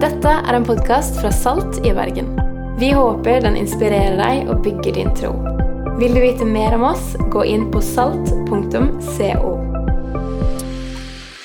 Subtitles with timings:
[0.00, 2.30] Dette er en podkast fra Salt i Bergen.
[2.80, 5.34] Vi håper den inspirerer deg og bygger din tro.
[5.98, 9.50] Vil du vite mer om oss, gå inn på salt.co.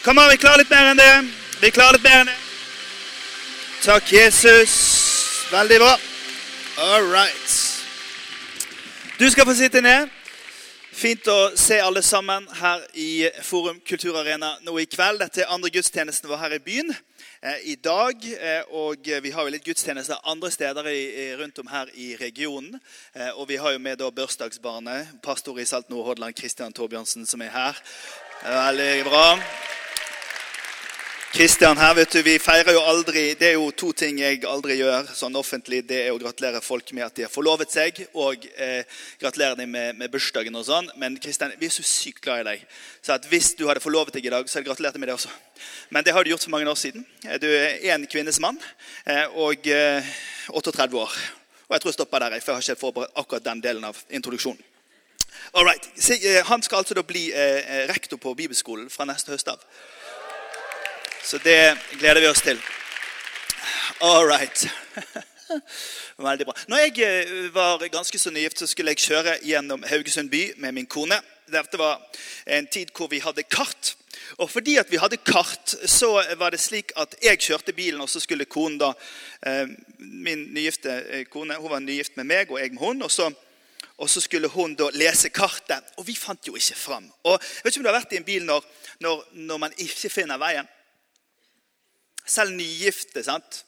[0.05, 1.11] Kom an, vi klarer litt mer enn det.
[1.65, 2.37] Vi klarer litt mer enn det.
[3.83, 4.75] Takk, Jesus.
[5.51, 5.91] Veldig bra.
[6.85, 7.57] All right.
[9.19, 10.07] Du skal få sitte ned.
[10.95, 15.19] Fint å se alle sammen her i Forum kulturarena nå i kveld.
[15.25, 16.95] Dette er andre gudstjenesten vår her i byen
[17.63, 18.25] i dag.
[18.41, 22.79] Eh, og vi har jo litt gudstjenester andre steder i, rundt om her i regionen.
[23.13, 27.41] Eh, og vi har jo med da Børsdagsbarnet, pastor i Salt Nord-Hordaland, Kristian Torbjørnsen, som
[27.45, 27.81] er her.
[28.43, 29.27] Veldig bra.
[31.35, 34.77] Kristian her, vet du, vi feirer jo aldri Det er jo to ting jeg aldri
[34.79, 35.81] gjør sånn offentlig.
[35.83, 38.87] Det er å gratulere folk med at de har forlovet seg, og eh,
[39.19, 40.87] gratulere dem med, med, bursdagen og sånn.
[40.95, 42.63] Men Kristian, vi er så sykt glad i deg.
[43.03, 45.33] Så hvis du hadde forlovet deg i dag, så hadde jeg gratulert med det også.
[45.91, 47.03] Men det har du gjort for mange år siden.
[47.25, 48.61] Eh, du er én kvinnes mann
[49.03, 50.15] eh, og eh,
[50.55, 51.17] 38 år.
[51.65, 53.99] Og jeg tror jeg stopper der, for jeg har ikke forberedt akkurat den delen av
[54.07, 54.63] introduksjonen.
[55.51, 55.91] All right.
[55.99, 59.59] Eh, han skal altså da bli eh, rektor på bibelskolen fra neste høst av.
[61.25, 62.59] Så det gleder vi oss til.
[63.99, 64.67] All right.
[66.27, 66.53] Veldig bra.
[66.67, 70.75] Når jeg eh, var ganske så nygift, så skulle jeg kjøre gjennom Haugesund by med
[70.77, 71.17] min kone.
[71.49, 72.03] Dette var
[72.45, 73.95] en tid hvor vi hadde kart.
[74.37, 78.09] Og fordi at vi hadde kart, så var det slik at jeg kjørte bilen, og
[78.09, 78.91] så skulle konen da
[79.49, 79.65] eh,
[79.97, 83.31] Min nygifte eh, kone hun var nygift med meg, og jeg med hun, og så,
[83.97, 85.89] og så skulle hun da lese kartet.
[85.97, 87.09] Og vi fant jo ikke fram.
[87.23, 89.77] Og jeg vet ikke om du har vært i en bil når, når, når man
[89.89, 90.69] ikke finner veien.
[92.25, 93.63] Selv nygifte sant,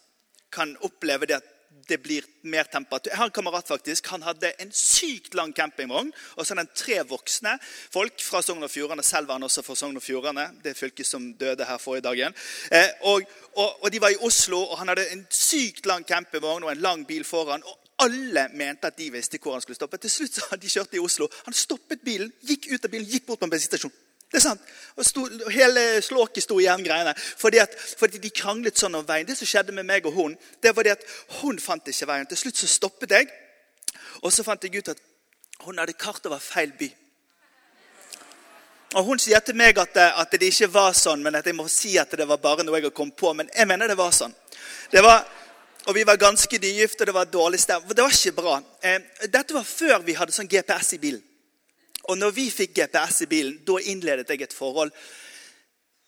[0.51, 1.53] kan oppleve det at
[1.87, 3.11] det blir mer temperatur.
[3.11, 6.11] Jeg har en kamerat faktisk, han hadde en sykt lang campingvogn.
[6.35, 9.03] Og så hadde han tre voksne folk fra Sogn og Fjordane.
[9.03, 10.49] Selv var han også fra Sogn og Fjordane.
[10.63, 12.35] Det fylket som døde her forrige dagen.
[12.71, 13.21] Eh, og,
[13.53, 16.83] og, og, De var i Oslo, og han hadde en sykt lang campingvogn og en
[16.83, 17.63] lang bil foran.
[17.63, 19.97] og alle mente at de visste hvor han skulle stoppe.
[19.97, 21.27] Til slutt så hadde de kjørt i Oslo.
[21.45, 23.93] Han stoppet bilen, gikk ut av bilen, gikk bort på en bensinstasjon.
[24.31, 24.61] Det er sant.
[24.99, 25.23] Og sto,
[25.53, 27.13] hele slåket sto igjen greiene.
[27.15, 29.27] Fordi, at, fordi de kranglet sånn om veien.
[29.27, 31.05] Det som skjedde med meg og hun, det var det at
[31.39, 32.27] hun fant ikke veien.
[32.27, 33.29] Til slutt så stoppet jeg,
[34.21, 35.03] og så fant jeg ut at
[35.63, 36.89] hun hadde kart over feil by.
[38.95, 41.65] Og Hun sier til meg at, at, det ikke var sånn, men at jeg må
[41.67, 43.33] si at det var bare noe jeg kommet på.
[43.35, 44.33] Men jeg mener det var sånn.
[44.91, 45.25] Det var,
[45.87, 47.83] og Vi var ganske nygifte, og det var dårlig sted.
[47.91, 48.61] Det var ikke bra.
[48.81, 51.26] Eh, dette var før vi hadde sånn GPS i bilen.
[52.07, 54.91] Og når vi fikk GPS i bilen, da innledet jeg et forhold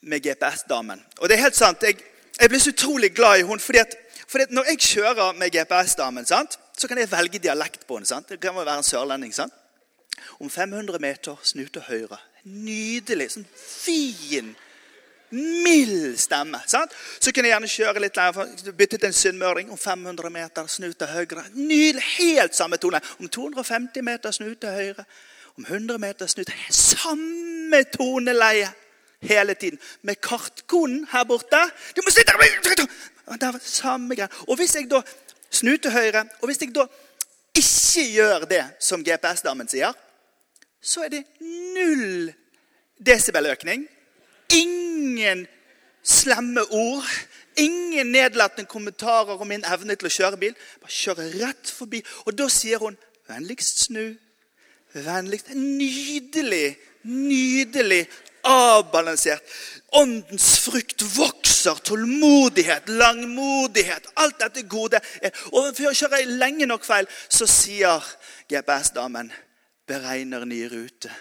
[0.02, 1.02] med GPS-damen.
[1.20, 2.00] Og det er helt sant, jeg,
[2.40, 3.60] jeg ble så utrolig glad i henne.
[3.60, 3.96] fordi at,
[4.28, 8.24] fordi at når jeg kjører med GPS-damen, så kan jeg velge dialekt på henne.
[8.30, 9.34] Det kan være en sørlending.
[9.36, 9.54] sant?
[10.40, 12.20] Om 500 meter, snu til høyre.
[12.44, 13.32] Nydelig.
[13.34, 14.54] Sånn fin,
[15.36, 16.62] mild stemme.
[16.68, 16.96] sant?
[17.20, 19.72] Så kunne jeg gjerne kjøre litt lenger, bytte til en sunnmøring.
[19.72, 21.44] Om 500 meter, snu til høyre.
[21.54, 22.06] Nydelig.
[22.16, 23.04] Helt samme tone.
[23.20, 25.06] Om 250 meter, snu til høyre
[25.60, 26.52] om 100 meter snudd.
[26.70, 28.70] Samme toneleie
[29.22, 29.80] hele tiden.
[30.02, 31.60] Med kartkonen her borte
[31.96, 32.34] Du må sitte
[33.40, 34.30] Det var samme greie.
[34.48, 35.02] Og hvis jeg da
[35.52, 36.86] snur til høyre, og hvis jeg da
[37.54, 39.94] ikke gjør det som GPS-damen sier,
[40.82, 41.24] så er det
[41.76, 42.32] null
[43.06, 43.86] desibeløkning.
[44.56, 45.46] Ingen
[46.04, 47.06] slemme ord.
[47.58, 50.56] Ingen nedlatende kommentarer om min evne til å kjøre bil.
[50.82, 52.02] Bare kjøre rett forbi.
[52.26, 52.98] Og da sier hun
[53.28, 54.29] 'vennligst snu'
[54.94, 55.42] vennlig.
[55.56, 58.08] Nydelig, nydelig
[58.44, 59.44] avbalansert.
[59.92, 61.76] Åndens frukt vokser.
[61.76, 64.08] Tålmodighet, langmodighet.
[64.14, 65.02] Alt dette gode.
[65.52, 68.06] Og for å kjøre lenge nok feil, så sier
[68.50, 69.32] GPS-damen
[69.90, 71.12] beregner ny rute.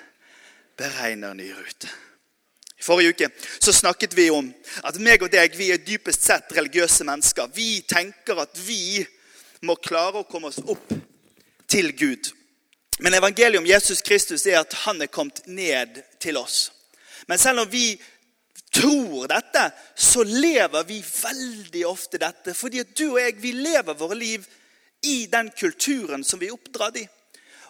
[0.79, 1.91] Beregner ny rute.
[2.79, 4.53] I forrige uke så snakket vi om
[4.87, 7.51] at meg og deg vi er dypest sett religiøse mennesker.
[7.55, 9.03] Vi tenker at vi
[9.67, 10.93] må klare å komme oss opp
[11.67, 12.31] til Gud.
[12.99, 16.73] Men evangeliet om Jesus Kristus er at han er kommet ned til oss.
[17.27, 18.01] Men selv om vi
[18.75, 22.55] tror dette, så lever vi veldig ofte dette.
[22.55, 24.47] Fordi at du og jeg vi lever våre liv
[25.07, 27.07] i den kulturen som vi er oppdratt i.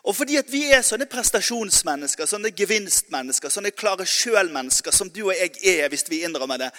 [0.09, 5.35] Og fordi at vi er sånne prestasjonsmennesker, sånne gevinstmennesker, sånne klare sjøl-mennesker som du og
[5.35, 6.71] jeg er, hvis vi innrømmer det,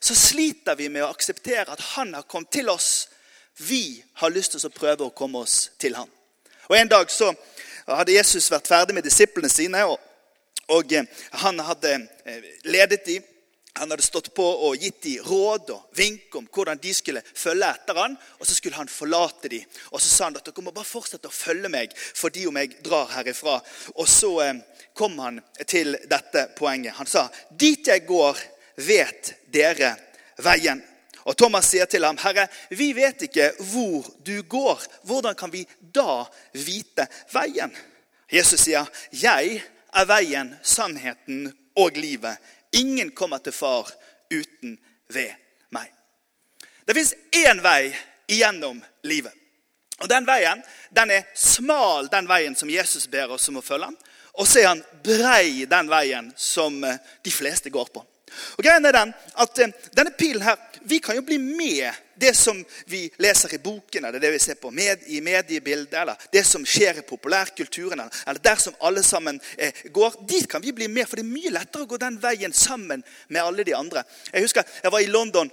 [0.00, 3.08] så sliter vi med å akseptere at han har kommet til oss.
[3.58, 6.08] Vi har lyst til å prøve å komme oss til han.
[6.70, 7.32] Og En dag så
[7.96, 9.84] hadde Jesus vært ferdig med disiplene sine.
[9.86, 9.98] og,
[10.74, 11.08] og eh,
[11.44, 11.94] Han hadde
[12.24, 13.26] eh, ledet dem.
[13.78, 17.68] Han hadde stått på og gitt dem råd og vink om hvordan de skulle følge
[17.68, 19.64] etter han, Og så skulle han forlate dem.
[19.92, 22.80] Og så sa han at dere må bare fortsette å følge meg fordi om jeg
[22.82, 23.60] drar herifra.
[23.94, 24.60] Og så eh,
[24.94, 26.98] kom han til dette poenget.
[26.98, 28.38] Han sa, 'Dit jeg går,
[28.76, 29.94] vet dere
[30.42, 30.97] veien.'
[31.28, 34.82] Og Thomas sier til ham, 'Herre, vi vet ikke hvor du går.
[35.04, 37.76] Hvordan kan vi da vite veien?'
[38.32, 39.62] Jesus sier, 'Jeg
[39.94, 42.36] er veien, sannheten og livet.
[42.72, 43.92] Ingen kommer til far
[44.32, 44.78] uten
[45.08, 45.30] ved
[45.70, 45.92] meg.'
[46.86, 47.96] Det fins én vei
[48.28, 49.32] igjennom livet.
[50.00, 53.90] Og Den veien den er smal, den veien som Jesus ber oss om å følge.
[54.38, 58.04] Og så er han brei, den veien som eh, de fleste går på.
[58.56, 60.58] Og greien er den at eh, Denne pilen her,
[60.88, 62.58] vi kan jo bli med det som
[62.90, 66.64] vi leser i boken, eller det vi ser på med, i mediebildet, eller det som
[66.66, 70.18] skjer i populærkulturen, eller, eller der som alle sammen eh, går.
[70.28, 73.04] Dit kan vi bli med, for det er mye lettere å gå den veien sammen
[73.28, 74.04] med alle de andre.
[74.32, 75.52] Jeg husker jeg var i London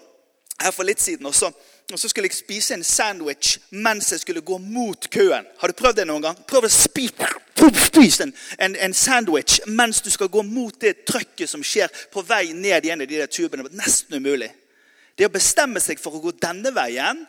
[0.62, 1.50] her for litt siden, og så,
[1.92, 5.46] og så skulle jeg spise en sandwich mens jeg skulle gå mot køen.
[5.60, 6.40] Har du prøvd det noen gang?
[6.48, 11.64] Prøv å spise en, en, en, sandwich mens du skal gå mot det trøkket som
[11.64, 13.68] skjer på vei ned i en av de der tubene.
[13.76, 14.52] Nesten umulig.
[15.16, 17.26] Det å bestemme seg for å gå denne veien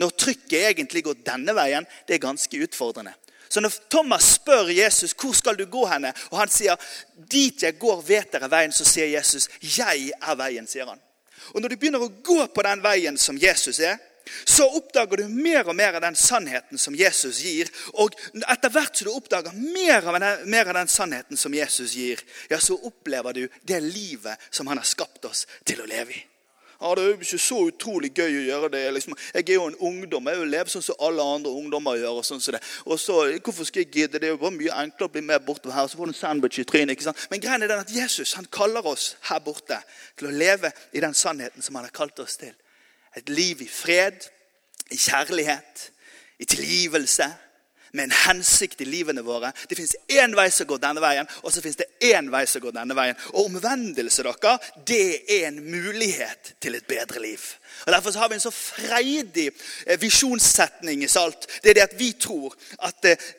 [0.00, 3.12] når trykket egentlig går denne veien, det er ganske utfordrende.
[3.50, 6.78] Så når Thomas spør Jesus hvor skal du gå henne, og han sier
[7.30, 10.68] dit jeg går, vet dere veien, så sier Jesus jeg er veien.
[10.70, 11.00] sier han.
[11.54, 13.98] Og Når du begynner å gå på den veien som Jesus er,
[14.44, 17.70] så oppdager du mer og mer av den sannheten som Jesus gir.
[17.98, 21.96] Og etter hvert som du oppdager mer av, den, mer av den sannheten som Jesus
[21.98, 26.14] gir, ja, så opplever du det livet som han har skapt oss til å leve
[26.14, 26.22] i.
[26.80, 28.82] Ja, Det er jo ikke så utrolig gøy å gjøre det.
[28.94, 30.28] Liksom, jeg er jo en ungdom.
[30.32, 32.20] Jeg vil leve sånn som alle andre ungdommer gjør.
[32.22, 32.62] Og sånn som det.
[32.86, 34.18] Og så, Hvorfor skal jeg gidde?
[34.18, 35.90] Det er jo bare mye enklere å bli med bortover her.
[35.90, 36.96] Så får du en sandwich i trynet.
[36.96, 37.26] ikke sant?
[37.30, 39.76] Men greien er den at Jesus han kaller oss her borte
[40.16, 42.56] til å leve i den sannheten som han har kalt oss til.
[43.16, 44.24] Et liv i fred,
[44.90, 45.90] i kjærlighet,
[46.40, 47.28] i tilgivelse,
[47.92, 49.52] med en hensikt i livene våre.
[49.68, 52.62] Det fins én vei som går denne veien, og så fins det én vei som
[52.62, 53.18] går denne veien.
[53.32, 54.56] Og omvendelse dere,
[54.86, 57.44] det er en mulighet til et bedre liv.
[57.86, 59.50] Og Derfor har vi en så freidig
[59.86, 61.46] eh, visjonssetning i Salt.
[61.62, 63.30] Det er det at vi tror at eh,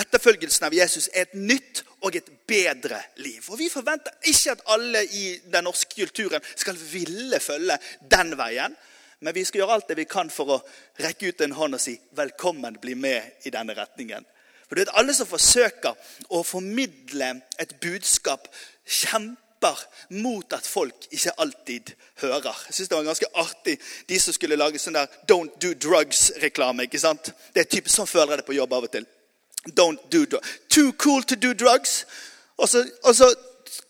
[0.00, 3.42] etterfølgelsen av Jesus er et nytt og et bedre liv.
[3.48, 7.78] Og Vi forventer ikke at alle i den norske kulturen skal ville følge
[8.10, 8.76] den veien.
[9.22, 10.62] Men vi skal gjøre alt det vi kan for å
[11.02, 14.24] rekke ut en hånd og si 'velkommen, bli med i denne retningen'.
[14.68, 15.94] For du vet, Alle som forsøker
[16.30, 18.48] å formidle et budskap,
[18.86, 19.78] kjemper
[20.10, 22.56] mot at folk ikke alltid hører.
[22.66, 23.78] Jeg synes Det var ganske artig,
[24.08, 26.82] de som skulle lage sånn der 'Don't do drugs'-reklame.
[26.82, 27.32] ikke sant?
[27.54, 29.06] Det er typisk Sånn føler jeg det på jobb av og til.
[29.68, 30.48] Don't do drugs.
[30.68, 32.06] Too cool to do drugs.
[32.56, 33.34] Og så, og så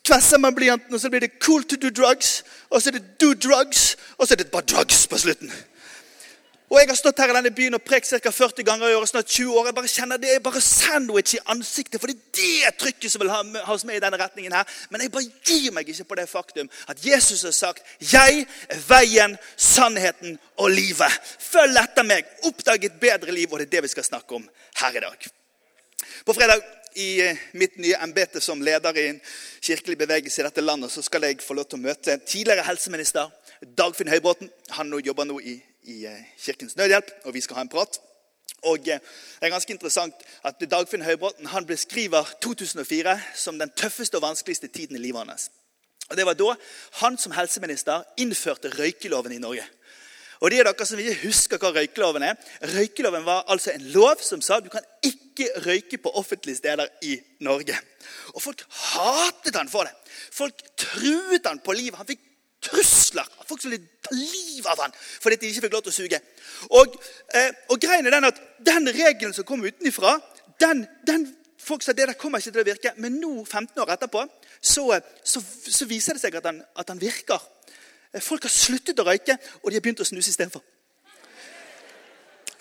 [0.05, 2.43] tvesser man blyanten, og så blir det 'cool to do drugs'.
[2.71, 5.53] Og så er det 'do drugs', og så er det bare drugs på slutten.
[6.73, 8.31] Og Jeg har stått her i denne byen og prekt ca.
[8.31, 9.67] 40 ganger i året, snart 20 år.
[9.67, 13.21] Jeg bare kjenner Det er bare sandwich i ansiktet, for det er det trykket som
[13.21, 14.53] vil ha, ha oss med i denne retningen.
[14.53, 14.65] her.
[14.91, 18.79] Men jeg bare gir meg ikke på det faktum at Jesus har sagt 'Jeg er
[18.89, 21.21] veien, sannheten og livet'.
[21.39, 22.25] Følg etter meg.
[22.43, 24.49] Oppdag et bedre liv, og det er det vi skal snakke om
[24.81, 25.19] her i dag.
[26.27, 26.61] På fredag
[26.95, 29.21] i eh, mitt nye embete som leder i en
[29.63, 33.31] kirkelig bevegelse i dette landet, så skal jeg få lov til å møte tidligere helseminister
[33.79, 34.51] Dagfinn Høybråten.
[34.79, 35.57] Han jobber nå i,
[35.89, 37.99] i eh, Kirkens Nødhjelp, og vi skal ha en prat.
[38.69, 39.01] Og eh,
[39.41, 44.69] Det er ganske interessant at Dagfinn Høybråten han beskriver 2004 som den tøffeste og vanskeligste
[44.69, 45.51] tiden i livet hans.
[46.11, 46.55] Og Det var da
[47.01, 49.65] han som helseminister innførte røykeloven i Norge.
[50.43, 54.23] Og de av dere som ikke husker hva røykeloven er Røykeloven var altså en lov
[54.27, 57.15] som sa du kan ikke røyke på offentlige steder i
[57.47, 57.79] Norge.
[58.35, 59.95] Og folk hatet han for det.
[60.35, 61.99] Folk truet han på livet.
[62.01, 62.25] Han fikk
[62.63, 63.29] trusler.
[63.47, 66.21] Folk skulle ta livet av han fordi de ikke fikk lov til å suge.
[66.79, 66.99] Og,
[67.35, 70.19] eh, og greien er den at den regelen som kom utenfra,
[70.61, 71.31] den, den
[71.63, 74.25] Folk sa det der kommer ikke til å virke, men nå, 15 år etterpå,
[74.59, 74.83] så,
[75.23, 75.39] så,
[75.71, 77.39] så viser det seg at han, at han virker.
[78.21, 80.61] Folk har sluttet å røyke, og de har begynt å snuse istedenfor.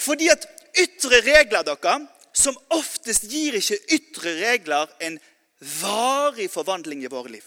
[0.01, 0.48] Fordi at
[0.79, 1.98] ytre regler dere,
[2.34, 5.17] som oftest gir ikke ytre regler en
[5.81, 7.43] varig forvandling i våre liv.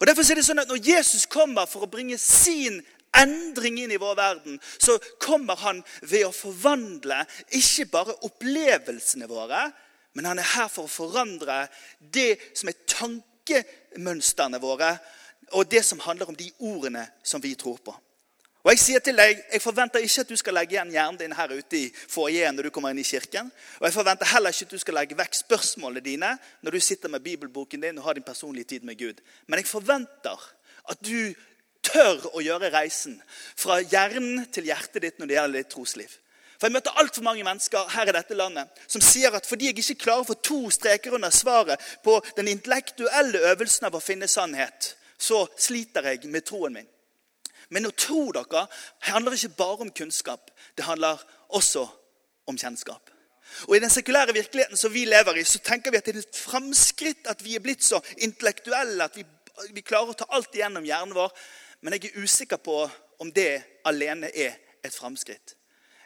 [0.00, 2.82] Og Derfor er det sånn at Når Jesus kommer for å bringe sin
[3.14, 7.22] endring inn i vår verden, så kommer han ved å forvandle
[7.54, 9.68] ikke bare opplevelsene våre,
[10.14, 11.64] men han er her for å forandre
[11.98, 14.96] det som er tankemønstrene våre,
[15.52, 17.94] og det som handler om de ordene som vi tror på.
[18.64, 21.34] Og Jeg sier til deg, jeg forventer ikke at du skal legge igjen hjernen din
[21.36, 23.50] her ute i foajeen når du kommer inn i kirken.
[23.76, 26.30] Og jeg forventer heller ikke at du skal legge vekk spørsmålene dine
[26.64, 29.20] når du sitter med bibelboken din og har din personlige tid med Gud.
[29.46, 30.48] Men jeg forventer
[30.88, 31.34] at du
[31.84, 33.18] tør å gjøre reisen
[33.52, 36.18] fra hjernen til hjertet ditt når det gjelder ditt trosliv.
[36.56, 39.82] For Jeg møter altfor mange mennesker her i dette landet som sier at fordi jeg
[39.82, 44.30] ikke klarer å få to streker under svaret på den intellektuelle øvelsen av å finne
[44.30, 46.90] sannhet, så sliter jeg med troen min.
[47.72, 48.66] Men å tro dere
[49.08, 50.50] handler ikke bare om kunnskap.
[50.76, 51.86] Det handler også
[52.50, 53.10] om kjennskap.
[53.68, 56.22] Og I den sekulære virkeligheten som vi lever i, så tenker vi at det er
[56.24, 59.24] et framskritt at vi er blitt så intellektuelle at vi,
[59.72, 61.32] vi klarer å ta alt igjennom hjernen vår.
[61.84, 62.78] Men jeg er usikker på
[63.22, 65.56] om det alene er et framskritt.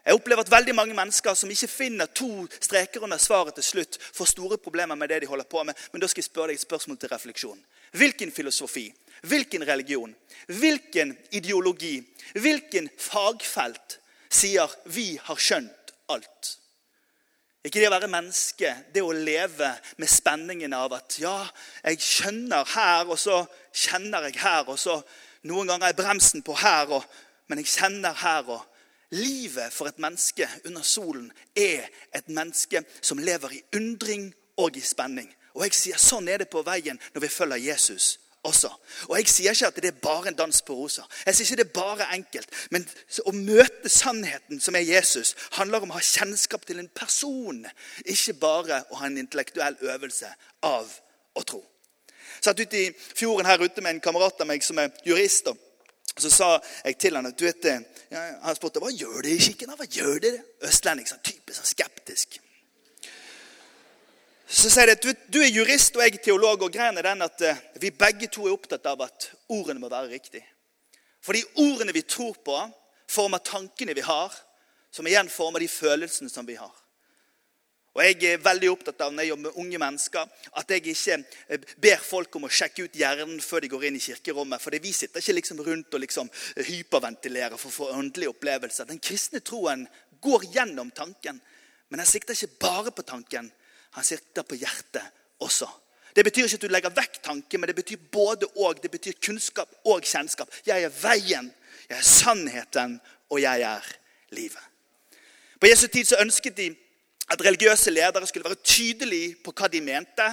[0.08, 3.98] Jeg opplever at veldig mange mennesker som ikke finner to streker under svaret til slutt,
[4.00, 5.76] får store problemer med det de holder på med.
[5.92, 7.60] Men da skal jeg spørre deg et spørsmål til refleksjon.
[7.92, 8.86] Hvilken filosofi,
[9.22, 10.14] hvilken religion,
[10.46, 12.02] hvilken ideologi,
[12.34, 16.58] hvilken fagfelt sier 'vi har skjønt alt'?
[17.64, 21.48] Ikke det å være menneske, det å leve med spenningen av at ja,
[21.84, 23.42] jeg skjønner her, og så
[23.74, 25.02] kjenner jeg her, og så
[25.42, 27.04] noen ganger er bremsen på her, og,
[27.50, 28.48] men jeg kjenner her.
[28.48, 28.64] og
[29.10, 34.84] Livet for et menneske under solen er et menneske som lever i undring og i
[34.84, 35.28] spenning.
[35.56, 38.18] Og jeg sier Sånn er det på veien når vi følger Jesus
[38.48, 38.70] også.
[39.08, 41.06] Og Jeg sier ikke at det er bare en dans på roser.
[41.26, 42.58] Jeg sier ikke det er bare enkelt.
[42.74, 42.86] Men
[43.24, 47.64] å møte sannheten, som er Jesus, handler om å ha kjennskap til en person.
[48.04, 50.32] Ikke bare å ha en intellektuell øvelse
[50.66, 50.90] av
[51.38, 51.62] å tro.
[52.38, 55.48] Jeg satt ute i fjorden her ute med en kamerat av meg som er jurist.
[55.48, 55.58] og
[56.18, 56.48] så sa
[56.84, 57.66] jeg til han at du vet,
[58.10, 59.74] han spurte hva gjør det i kikken.
[59.78, 60.34] Hva gjør det?
[60.66, 61.06] Østlending.
[61.06, 62.40] sånn typisk sånn skeptisk.
[64.48, 67.04] Så sier de at du, du, er jurist og jeg er teolog, og greien er
[67.04, 70.46] den at uh, vi begge to er opptatt av at ordene må være riktige.
[71.20, 72.56] Fordi ordene vi tror på,
[73.08, 74.32] former tankene vi har,
[74.90, 76.72] som igjen former de følelsene som vi har.
[77.98, 81.16] Og Jeg er veldig opptatt av når jeg jobber med unge mennesker, at jeg ikke
[81.50, 84.62] eh, ber folk om å sjekke ut hjernen før de går inn i kirkerommet.
[84.62, 86.30] For vi sitter ikke liksom rundt og liksom
[86.68, 88.86] hyperventilerer for å få åndelige opplevelser.
[88.86, 89.82] Den kristne troen
[90.22, 91.40] går gjennom tanken.
[91.88, 93.50] Men den sikter ikke bare på tanken,
[93.96, 95.04] han sitter på hjertet
[95.44, 95.68] også.
[96.16, 98.80] Det betyr ikke at du legger vekk tanken, men det betyr både og.
[98.82, 100.50] Det betyr kunnskap og kjennskap.
[100.66, 101.52] Jeg er veien,
[101.88, 102.98] jeg er sannheten,
[103.30, 103.86] og jeg er
[104.34, 104.64] livet.
[105.60, 106.68] På Jesu tid så ønsket de
[107.28, 110.28] at religiøse ledere skulle være tydelige på hva de mente.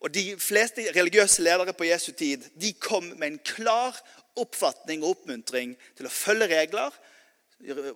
[0.00, 3.96] Og De fleste religiøse ledere på Jesu tid de kom med en klar
[4.36, 6.94] oppfatning og oppmuntring til å følge regler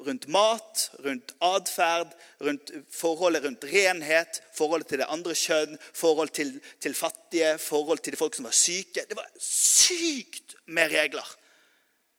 [0.06, 6.54] rundt mat, rundt atferd, rundt forholdet rundt renhet, forholdet til det andre kjønn, forhold til,
[6.80, 9.04] til fattige, forhold til de folk som var syke.
[9.08, 11.36] Det var sykt med regler.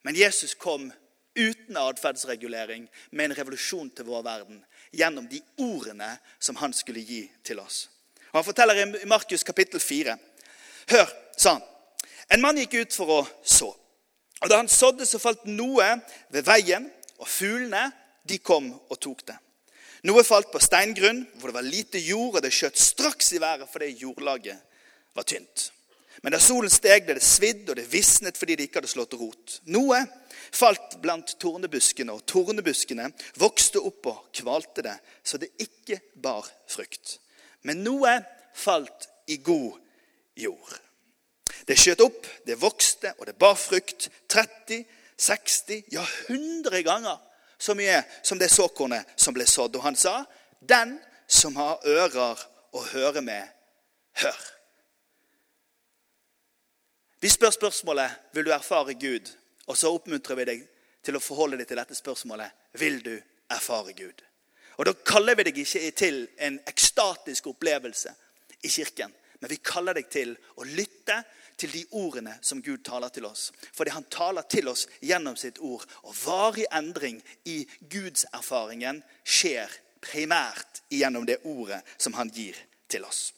[0.03, 0.91] Men Jesus kom
[1.39, 7.23] uten atferdsregulering med en revolusjon til vår verden gjennom de ordene som han skulle gi
[7.45, 7.87] til oss.
[8.31, 10.17] Og Han forteller i Markus kapittel 4.
[10.89, 11.65] Hør, sa han.
[12.29, 13.69] En mann gikk ut for å så.
[14.39, 15.87] Og Da han sådde, så falt noe
[16.29, 17.89] ved veien, og fuglene
[18.29, 19.37] de kom og tok det.
[20.07, 23.67] Noe falt på steingrunn, hvor det var lite jord, og det skjøt straks i været
[23.71, 24.61] fordi jordlaget
[25.17, 25.69] var tynt.
[26.23, 29.15] Men da solen steg, ble det svidd, og det visnet fordi det ikke hadde slått
[29.19, 29.59] rot.
[29.71, 30.01] Noe
[30.55, 33.07] falt blant tornebuskene, og tornebuskene
[33.39, 37.17] vokste opp og kvalte det, så det ikke bar frukt.
[37.67, 38.17] Men noe
[38.55, 39.79] falt i god
[40.39, 40.75] jord.
[41.67, 44.09] Det skjøt opp, det vokste, og det bar frukt.
[44.31, 44.83] 30,
[45.19, 47.19] 60, ja 100 ganger
[47.59, 49.75] så mye som det såkornet som ble sådd.
[49.75, 50.25] Og han sa,
[50.61, 52.39] 'Den som har ører
[52.73, 53.47] å høre med,
[54.13, 54.51] hør'.
[57.19, 59.29] Vi spør spørsmålet vil du erfare Gud,
[59.67, 60.67] og så oppmuntrer vi deg
[61.03, 63.21] til å forholde deg til dette spørsmålet vil du
[63.51, 64.23] erfare Gud.
[64.77, 68.13] Og Da kaller vi deg ikke til en ekstatisk opplevelse
[68.63, 71.23] i kirken, men vi kaller deg til å lytte
[71.59, 73.49] til de ordene som Gud taler til oss.
[73.75, 75.85] Fordi han taler til oss gjennom sitt ord.
[76.07, 77.61] Og varig endring i
[77.91, 82.57] gudserfaringen skjer primært gjennom det ordet som han gir
[82.89, 83.29] til oss.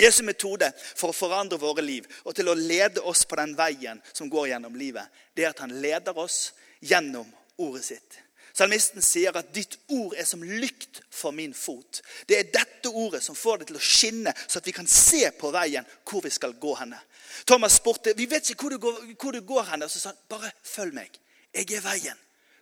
[0.00, 4.00] Jesu metode for å forandre våre liv og til å lede oss på den veien
[4.12, 5.04] som går gjennom livet,
[5.36, 7.28] det er at han leder oss gjennom
[7.60, 8.20] ordet sitt.
[8.52, 12.02] Salmisten sier at 'ditt ord er som lykt for min fot'.
[12.28, 15.30] Det er dette ordet som får det til å skinne, så at vi kan se
[15.30, 16.98] på veien hvor vi skal gå henne.
[17.46, 20.08] Thomas spurte vi vet ikke hvor du går, hvor du går henne, og så sa
[20.08, 21.20] han bare følg meg.
[21.54, 22.18] Jeg er veien.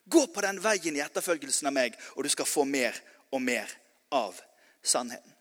[0.09, 2.97] Gå på den veien i etterfølgelsen av meg, og du skal få mer
[3.31, 3.69] og mer
[4.11, 4.37] av
[4.83, 5.38] sannheten.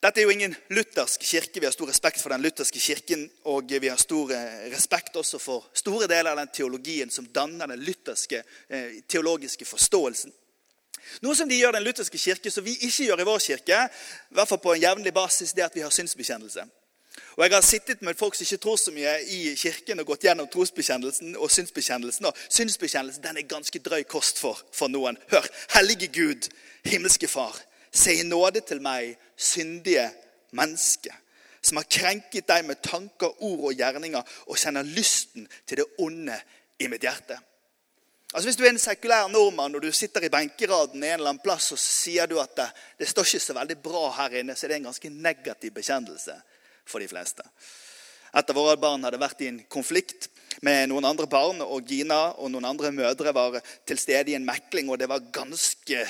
[0.00, 1.60] Dette er jo ingen luthersk kirke.
[1.60, 3.26] Vi har stor respekt for den lutherske kirken.
[3.52, 7.68] Og vi har stor eh, respekt også for store deler av den teologien som danner
[7.68, 10.32] den lutherske eh, teologiske forståelsen.
[11.20, 13.84] Noe som de gjør den lutherske kirke, som vi ikke gjør i vår kirke,
[14.30, 16.64] i hvert fall på en jevnlig basis, det er at vi har synsbekjennelse.
[17.36, 20.24] Og Jeg har sittet med folk som ikke tror så mye i kirken, og gått
[20.24, 22.28] gjennom trosbekjennelsen og synsbekjennelsen.
[22.28, 25.18] Og synsbekjennelsen den er ganske drøy kost for, for noen.
[25.32, 25.48] Hør!
[25.76, 26.48] Hellige Gud,
[26.84, 27.58] himmelske Far.
[27.92, 30.10] Se i nåde til meg, syndige
[30.52, 31.14] menneske.
[31.62, 36.38] som har krenket deg med tanker, ord og gjerninger, og kjenner lysten til det onde
[36.80, 37.36] i mitt hjerte.
[38.32, 41.42] Altså Hvis du er en sekulær nordmann og du sitter i benkeraden en eller annen
[41.42, 42.68] plass, og så sier du at det,
[43.02, 46.36] det står ikke så veldig bra her inne, så er det en ganske negativ bekjennelse
[46.86, 47.44] for de fleste.
[48.30, 50.28] Et av våre barn hadde vært i en konflikt
[50.62, 53.56] med noen andre barn, og Gina og noen andre mødre var
[53.88, 56.04] til stede i en mekling, og det var ganske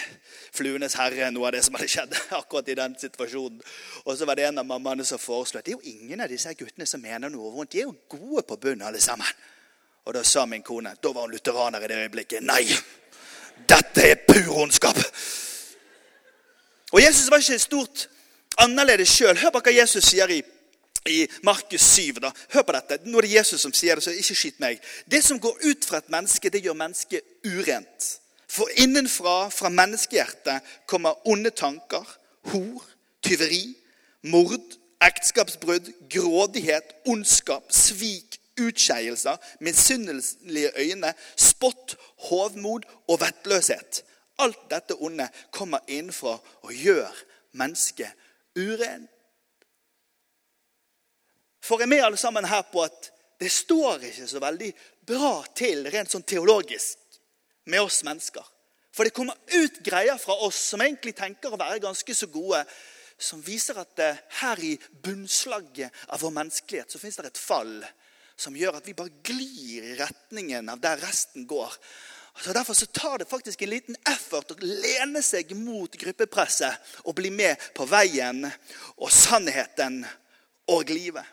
[0.56, 3.62] fluenes herre, noe av det som hadde skjedd akkurat i den situasjonen.
[4.04, 6.32] Og så var det en av mammaene som foreslo at det er jo ingen av
[6.32, 7.72] disse guttene som mener noe vondt.
[7.72, 9.28] De er jo gode på bunnen, alle sammen.
[10.08, 12.42] Og da sa min kone Da var hun lutheraner i det øyeblikket.
[12.42, 12.64] Nei!
[13.68, 14.96] Dette er pur ondskap!
[16.90, 18.08] Og Jesus var ikke stort
[18.58, 19.36] annerledes sjøl.
[19.38, 20.40] Hør på hva Jesus sier i,
[21.08, 22.20] i Markus 7.
[22.22, 22.30] Da.
[22.52, 22.98] Hør på dette.
[23.04, 24.80] Nå er det Jesus som sier det, så ikke skyt meg.
[25.10, 28.10] Det som går ut fra et menneske, det gjør mennesket urent.
[28.50, 32.04] For innenfra, fra menneskehjertet, kommer onde tanker,
[32.50, 32.84] hor,
[33.22, 33.76] tyveri,
[34.22, 41.96] mord, ekteskapsbrudd, grådighet, ondskap, svik, utskeielser, misunnelige øyne, spott,
[42.28, 44.02] hovmod og vettløshet.
[44.38, 48.12] Alt dette onde kommer innenfra og gjør mennesket
[48.56, 49.08] uren.
[51.64, 54.70] For er vi alle sammen her på at det står ikke så veldig
[55.08, 56.98] bra til rent sånn teologisk
[57.70, 58.44] med oss mennesker.
[58.92, 62.64] For det kommer ut greier fra oss som egentlig tenker å være ganske så gode,
[63.20, 64.00] som viser at
[64.40, 64.74] her i
[65.04, 67.74] bunnslaget av vår menneskelighet så fins det et fall
[68.40, 71.74] som gjør at vi bare glir i retningen av der resten går.
[72.40, 77.16] Så Derfor så tar det faktisk en liten effort å lene seg mot gruppepresset og
[77.18, 78.46] bli med på veien
[78.96, 80.00] og sannheten
[80.72, 81.26] og livet.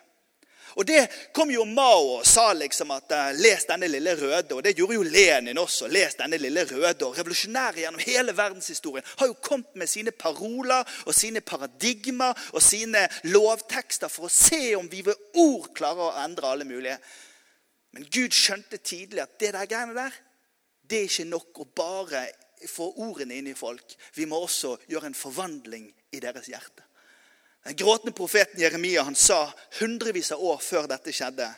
[0.78, 4.54] Og Det kom jo Mao og sa liksom at uh, les denne lille røde.
[4.54, 5.88] Og det gjorde jo Lenin også.
[5.90, 7.06] les denne lille røde.
[7.06, 12.62] Og Revolusjonære gjennom hele verdenshistorien har jo kommet med sine paroler og sine paradigmer og
[12.62, 16.98] sine lovtekster for å se om vi ved ord klarer å endre alle mulige.
[17.96, 20.14] Men Gud skjønte tidlig at det der greiene der,
[20.88, 22.28] det er ikke nok å bare
[22.70, 23.98] få ordene inn i folk.
[24.14, 26.87] Vi må også gjøre en forvandling i deres hjerte.
[27.68, 31.50] Den gråtende profeten Jeremia han sa hundrevis av år før dette skjedde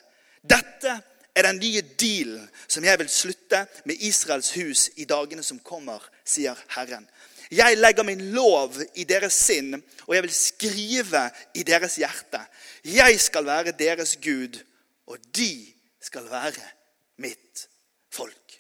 [0.43, 0.97] Dette
[1.39, 6.03] er den nye dealen som jeg vil slutte med Israels hus i dagene som kommer,
[6.27, 7.07] sier Herren.
[7.55, 9.77] Jeg legger min lov i deres sinn,
[10.09, 11.23] og jeg vil skrive
[11.55, 12.43] i deres hjerte.
[12.83, 14.59] Jeg skal være deres Gud,
[15.07, 15.53] og de
[16.03, 16.67] skal være
[17.23, 17.69] mitt
[18.11, 18.59] folk.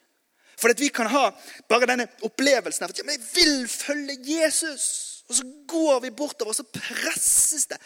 [0.54, 1.32] For at vi kan ha
[1.66, 5.09] bare denne opplevelsen av at ja, men jeg vil følge Jesus.
[5.30, 7.76] Og så går vi bortover, og så presses det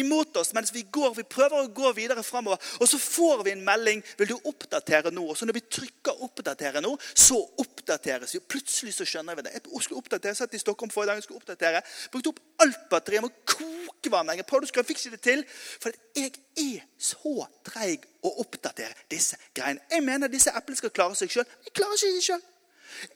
[0.00, 1.12] imot oss mens vi går.
[1.14, 2.58] Vi prøver å gå videre framover.
[2.82, 4.02] Og så får vi en melding.
[4.18, 8.40] 'Vil du oppdatere nå?' Og så når vi trykker 'oppdatere nå', så oppdateres vi.
[8.40, 9.52] Plutselig så skjønner vi det.
[9.52, 11.82] Jeg skulle oppdatere, satt i Stockholm forrige dag, jeg skulle oppdatere.
[12.10, 13.22] Brukte opp alt batteriet.
[13.22, 14.34] Må koke vann.
[14.34, 15.44] Jeg prøvde å ikke det til.
[15.80, 19.80] For jeg er så treig å oppdatere disse greiene.
[19.90, 21.46] Jeg mener disse eplene skal klare seg sjøl.
[21.64, 22.42] Jeg klarer ikke det sjøl.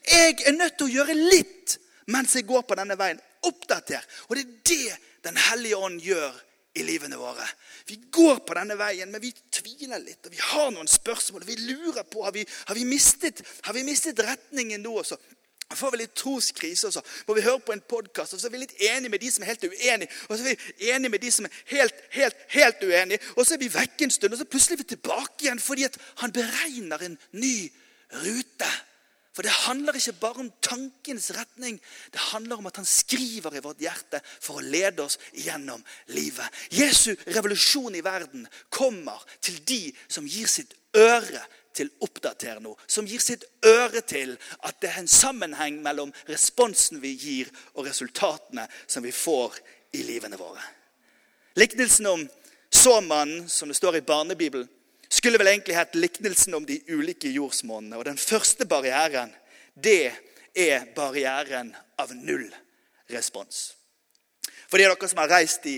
[0.07, 4.03] Jeg er nødt til å gjøre litt mens jeg går på denne veien oppdater.
[4.29, 6.33] Og det er det Den hellige ånd gjør
[6.75, 7.45] i livene våre.
[7.87, 10.25] Vi går på denne veien, men vi tviler litt.
[10.25, 11.45] og Vi har noen spørsmål.
[11.45, 14.97] og Vi lurer på har vi, har vi, mistet, har vi mistet retningen nå.
[14.99, 15.17] også?
[15.75, 18.35] får vi litt troskrise, og så må vi høre på en podkast.
[18.35, 20.49] Og så er vi litt enige med de som er helt uenige, og så er
[20.49, 23.19] vi enige med de som er helt, helt, helt uenige.
[23.35, 25.87] Og så er vi vekke en stund, og så plutselig er vi tilbake igjen fordi
[25.87, 27.55] at han beregner en ny
[28.23, 28.71] rute.
[29.33, 31.79] For det handler ikke bare om tankens retning.
[32.13, 35.81] Det handler om at han skriver i vårt hjerte for å lede oss gjennom
[36.13, 36.45] livet.
[36.69, 41.41] Jesu revolusjon i verden kommer til de som gir sitt øre
[41.73, 42.77] til oppdater noe.
[42.85, 47.87] Som gir sitt øre til at det er en sammenheng mellom responsen vi gir, og
[47.89, 49.57] resultatene som vi får
[49.97, 50.61] i livene våre.
[51.57, 52.29] Liknelsen om
[52.73, 54.69] såmannen, som det står i Barnebibelen,
[55.13, 57.97] skulle vel egentlig hett liknelsen om de ulike jordsmonnene'.
[57.97, 59.33] Og den første barrieren,
[59.75, 60.13] det
[60.55, 62.47] er barrieren av null
[63.09, 63.75] respons.
[64.67, 65.77] For de av dere som har reist i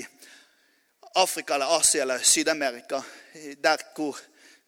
[1.20, 3.04] Afrika eller Asia eller Syd-Amerika,
[3.64, 4.20] der hvor,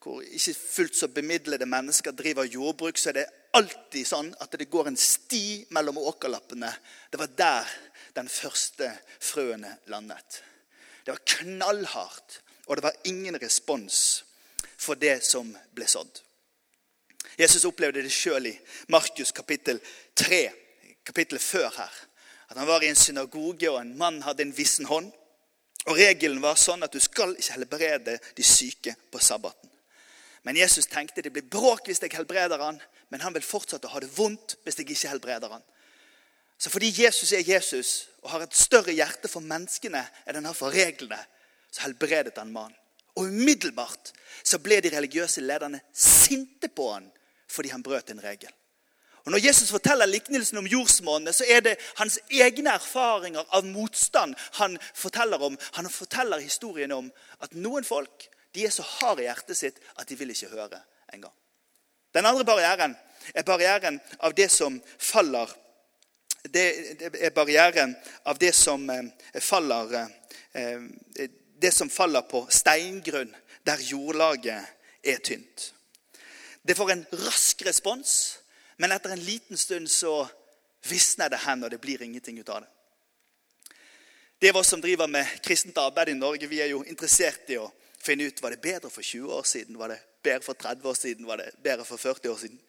[0.04, 3.26] hvor, ikke fullt så bemidlede mennesker driver jordbruk, så er det
[3.56, 6.74] alltid sånn at det går en sti mellom åkerlappene.
[7.12, 7.76] Det var der
[8.20, 10.44] den første frøene landet.
[11.06, 14.27] Det var knallhardt, og det var ingen respons
[14.78, 16.22] for det som ble sådd.
[17.38, 18.56] Jesus opplevde det sjøl i
[18.94, 19.80] Markus kapittel
[20.18, 20.42] 3,
[21.06, 21.94] kapittelet før her.
[22.50, 25.12] At Han var i en synagoge, og en mann hadde en vissen hånd.
[25.86, 29.70] Og Regelen var sånn at du skal ikke helbrede de syke på sabbaten.
[30.44, 32.80] Men Jesus tenkte det blir bråk hvis jeg helbreder han,
[33.12, 35.64] men han vil fortsette å ha det vondt hvis jeg ikke helbreder han.
[36.58, 40.58] Så fordi Jesus er Jesus og har et større hjerte for menneskene enn han har
[40.58, 41.20] for reglene,
[41.70, 42.76] så helbredet han mannen.
[43.18, 44.14] Og umiddelbart
[44.46, 47.12] så ble de religiøse lederne sinte på han
[47.48, 48.52] fordi han brøt en regel.
[49.28, 54.36] Og Når Jesus forteller liknelsen om jordsmonnet, så er det hans egne erfaringer av motstand
[54.60, 55.58] han forteller om.
[55.76, 57.10] Han forteller historien om
[57.44, 60.80] at noen folk de er så harde i hjertet sitt at de vil ikke høre
[61.14, 61.34] engang.
[62.16, 62.96] Den andre barrieren
[63.34, 65.52] er barrieren av det som faller
[66.48, 66.64] Det
[67.20, 69.10] er barrieren av det som eh,
[69.44, 69.98] faller
[70.54, 70.80] eh,
[71.60, 74.66] Det som faller på steingrunn, der jordlaget
[75.04, 75.74] er tynt.
[76.62, 78.40] Det får en rask respons,
[78.78, 80.28] men etter en liten stund så
[80.90, 82.70] visner det hen, og det blir ingenting ut av det.
[84.38, 87.58] Det er oss som driver med kristent arbeid i Norge, vi er jo interessert i
[87.58, 90.90] å finne ut var det bedre for 20 år siden, var det bedre for 30
[90.92, 92.60] år siden, var det bedre for 40 år siden.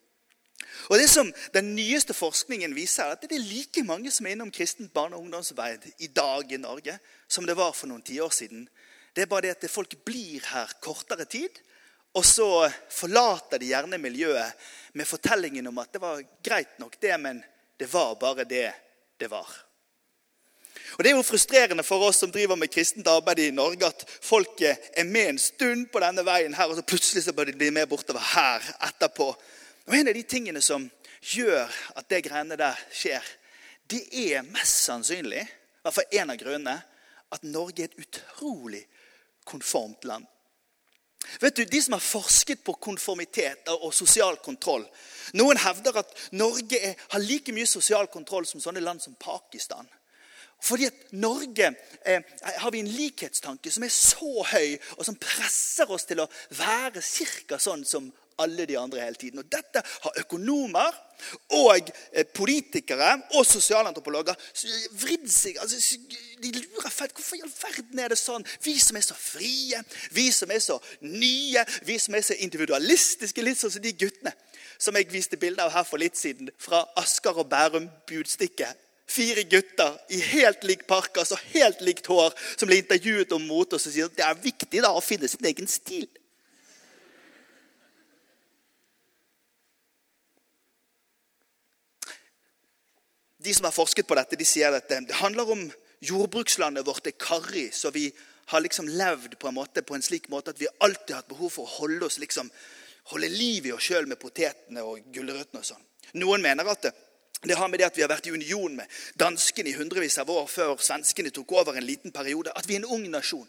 [0.89, 4.37] Og det som Den nyeste forskningen viser, er at det er like mange som er
[4.37, 8.31] innom kristent barne- og ungdomsarbeid i dag i Norge som det var for noen tiår
[8.31, 8.69] siden.
[9.15, 11.51] Det er bare det at folk blir her kortere tid,
[12.15, 17.15] og så forlater de gjerne miljøet med fortellingen om at det var greit nok, det,
[17.21, 17.43] men
[17.79, 18.73] det var bare det
[19.19, 19.49] det var.
[20.97, 24.05] Og Det er jo frustrerende for oss som driver med kristent arbeid i Norge, at
[24.23, 27.59] folket er med en stund på denne veien her, og så plutselig så bør de
[27.59, 29.29] bli med bortover her etterpå.
[29.89, 30.85] Og En av de tingene som
[31.33, 33.25] gjør at det greiene der skjer,
[33.89, 36.75] det er mest sannsynlig, i hvert fall en av grunnene,
[37.33, 38.83] at Norge er et utrolig
[39.49, 40.27] konformt land.
[41.41, 44.85] Vet du, De som har forsket på konformitet og sosial kontroll
[45.37, 49.89] Noen hevder at Norge er, har like mye sosial kontroll som sånne land som Pakistan.
[50.65, 51.69] Fordi at Norge
[52.07, 52.23] eh,
[52.63, 57.03] har vi en likhetstanke som er så høy, og som presser oss til å være
[57.03, 57.59] ca.
[57.61, 58.09] sånn som
[58.43, 59.43] alle de andre hele tiden.
[59.43, 60.97] Og Dette har økonomer
[61.59, 64.39] og eh, politikere og sosialantropologer
[65.01, 65.99] vridd seg altså,
[66.43, 67.15] De lurer fett.
[67.15, 68.47] Hvorfor i all verden er det sånn?
[68.63, 69.83] Vi som er så frie,
[70.15, 74.35] vi som er så nye, vi som er så individualistiske, litt sånn som de guttene
[74.79, 78.71] som jeg viste bilde av her for litt siden, fra Asker og Bærum Budstikke
[79.09, 83.77] fire gutter i helt lik parkas og helt likt hår som ble intervjuet om mote,
[83.77, 86.07] og som sier at det er viktig da å finne sin egen stil.
[93.49, 95.63] De som har forsket på dette, de sier at det handler om
[96.05, 98.11] jordbrukslandet vårt er karrig, så vi
[98.53, 101.31] har liksom levd på en måte på en slik måte at vi alltid har hatt
[101.33, 102.51] behov for å holde oss liksom,
[103.15, 105.63] holde liv i oss sjøl med potetene og gulrøttene.
[105.63, 105.87] og sånn.
[106.21, 106.93] Noen mener at det
[107.43, 110.31] det har med det at vi har vært i union med danskene i hundrevis av
[110.33, 112.51] år før svenskene tok over en liten periode.
[112.51, 113.47] At vi er en ung nasjon.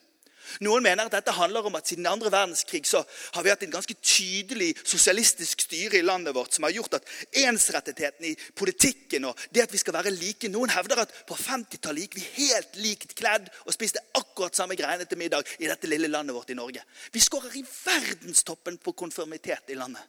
[0.65, 3.01] Noen mener at dette handler om at siden andre verdenskrig så
[3.35, 7.09] har vi hatt en ganske tydelig sosialistisk styre i landet vårt som har gjort at
[7.43, 12.07] ensrettigheten i politikken og det at vi skal være like Noen hevder at på 50-tallet
[12.07, 16.09] gikk vi helt likt kledd og spiste akkurat samme greiene til middag i dette lille
[16.11, 16.81] landet vårt i Norge.
[17.13, 20.03] Vi skårer i verdenstoppen på konformitet i landet.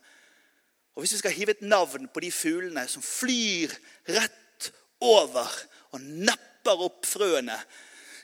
[0.94, 3.72] Og Hvis vi skal hive et navn på de fuglene som flyr
[4.10, 5.48] rett over
[5.94, 7.56] og napper opp frøene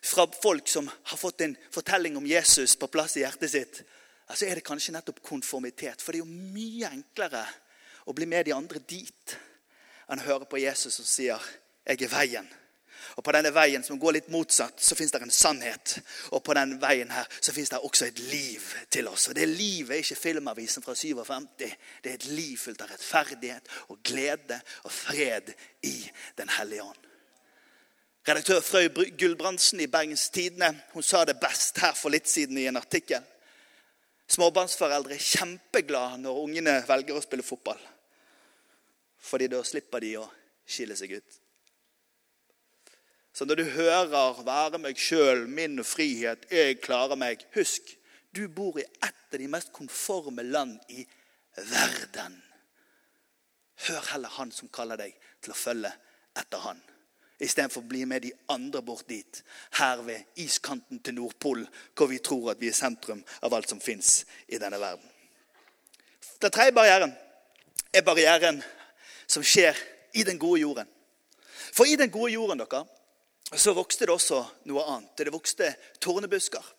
[0.07, 3.83] fra folk som har fått en fortelling om Jesus på plass i hjertet sitt,
[4.35, 6.03] så er det kanskje nettopp konformitet.
[6.03, 7.43] For det er jo mye enklere
[8.07, 9.37] å bli med de andre dit
[10.07, 11.41] enn å høre på Jesus som sier
[11.87, 12.55] 'Jeg er veien'.
[13.17, 15.99] Og På denne veien som går litt motsatt, så fins det en sannhet.
[16.31, 19.29] Og på denne veien her så fins det også et liv til oss.
[19.29, 21.77] Og det livet er ikke Filmavisen fra 57.
[22.03, 27.06] Det er et liv fullt av rettferdighet og glede og fred i Den hellige ånd.
[28.27, 32.65] Redaktør Frøy Gulbrandsen i Bergens Tidende hun sa det best her for litt siden i
[32.67, 33.23] en artikkel.
[34.27, 37.79] Småbarnsforeldre er kjempeglade når ungene velger å spille fotball.
[39.23, 40.25] Fordi da slipper de å
[40.67, 41.37] skille seg ut.
[43.31, 47.83] Så når du hører 'være meg sjøl, min frihet, jeg klarer meg' Husk,
[48.33, 51.07] du bor i et av de mest konforme land i
[51.57, 52.43] verden.
[53.87, 55.93] Hør heller han som kaller deg til å følge
[56.35, 56.83] etter han.
[57.41, 59.43] Istedenfor å bli med de andre bort dit,
[59.77, 63.81] her ved iskanten til Nordpolen, hvor vi tror at vi er sentrum av alt som
[63.81, 65.05] fins i denne verden.
[66.41, 67.13] Den tredje barrieren
[67.93, 68.63] er barrieren
[69.29, 69.77] som skjer
[70.17, 70.89] i den gode jorden.
[71.73, 72.85] For i den gode jorden dere,
[73.53, 75.13] så vokste det også noe annet.
[75.19, 75.71] Det vokste
[76.01, 76.73] tornebusker.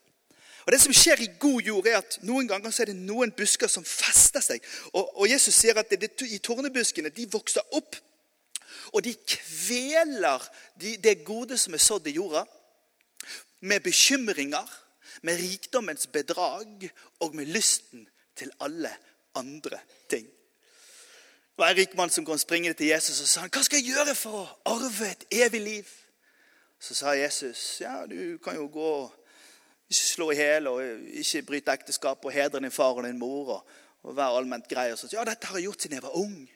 [0.68, 3.32] Og Det som skjer i god jord, er at noen ganger så er det noen
[3.32, 4.64] busker som fester seg.
[4.92, 7.96] Og, og Jesus sier at det, det, i tornebuskene de vokser opp,
[8.94, 10.44] og de kveler
[10.82, 12.44] de, det gode som er sådd i jorda,
[13.60, 14.84] med bekymringer,
[15.22, 18.92] med rikdommens bedrag og med lysten til alle
[19.36, 20.26] andre ting.
[20.26, 23.82] Det var en rik mann som kom springende til Jesus og sa han, hva skal
[23.82, 25.88] jeg gjøre for å arve et evig liv.
[26.80, 28.92] Så sa Jesus, ja, du kan jo gå
[29.88, 30.82] Ikke slå i hjel, og
[31.16, 33.54] ikke bryte ekteskap, og hedre din far og din mor.
[33.56, 33.70] og,
[34.04, 34.92] og være allment grei.
[34.92, 36.50] Og så, ja, dette har jeg gjort siden jeg var ung.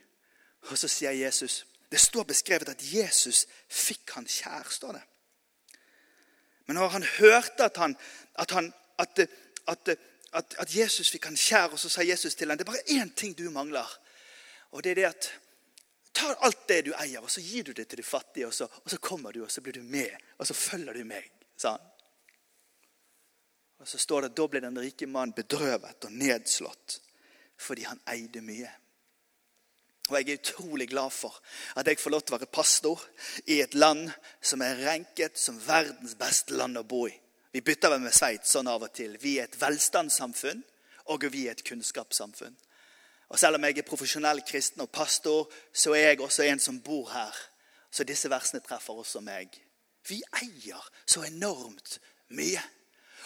[0.70, 4.70] Og så sier Jesus Det står beskrevet at Jesus fikk han kjær.
[4.70, 5.04] står det.
[6.66, 7.98] Men når han hørte at, han,
[8.36, 9.90] at, han, at,
[10.34, 13.14] at, Jesus fikk han kjær, og så sa Jesus til ham det er bare én
[13.16, 13.98] ting du mangler.
[14.72, 15.32] Og det er det at
[16.14, 18.48] Ta alt det du eier, og så gir du det til de fattige.
[18.48, 21.04] Og så, og så kommer du, og så blir du med, og så følger du
[21.08, 21.32] meg.
[21.58, 21.88] sa han.
[23.80, 27.00] Og så står det da ble den rike mannen bedrøvet og nedslått
[27.62, 28.70] fordi han eide mye.
[30.12, 31.40] Og Jeg er utrolig glad for
[31.76, 33.04] at jeg får lov til å være pastor
[33.48, 34.10] i et land
[34.42, 37.14] som er renket som verdens beste land å bo i.
[37.52, 39.18] Vi bytter vel med Sveits sånn av og til.
[39.20, 40.62] Vi er et velstandssamfunn,
[41.12, 42.56] og vi er et kunnskapssamfunn.
[43.32, 46.80] Og Selv om jeg er profesjonell kristen og pastor, så er jeg også en som
[46.84, 47.36] bor her.
[47.92, 49.56] Så disse versene treffer også meg.
[50.08, 52.00] Vi eier så enormt
[52.36, 52.62] mye.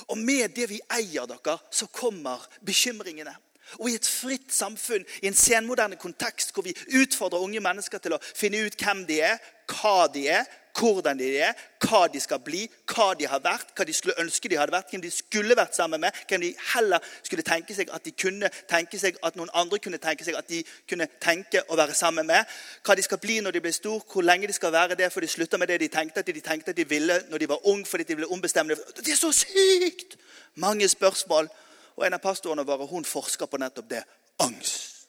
[0.09, 3.33] Og med det vi eier, dere, så kommer bekymringene.
[3.79, 8.15] Og i et fritt samfunn, i en senmoderne kontekst hvor vi utfordrer unge mennesker til
[8.15, 10.45] å finne ut hvem de er, hva de er,
[10.79, 11.53] hvordan de er,
[11.85, 14.91] hva de skal bli, hva de har vært, hva de skulle ønske de hadde vært,
[14.91, 18.49] hvem de skulle vært sammen med, hvem de heller skulle tenke seg at de kunne
[18.69, 22.27] tenke seg at noen andre kunne tenke seg at de kunne tenke å være sammen
[22.27, 22.43] med,
[22.83, 25.25] hva de skal bli når de blir stor, hvor lenge de skal være det før
[25.25, 27.67] de slutter med det de tenkte at de tenkte at de ville når de var
[27.71, 28.77] ung fordi de ble ombestemte.
[28.99, 30.19] Det er så sykt!
[30.55, 31.49] Mange spørsmål.
[31.95, 34.03] Og en av pastorene våre hun forsker på nettopp det.
[34.43, 35.07] Angst.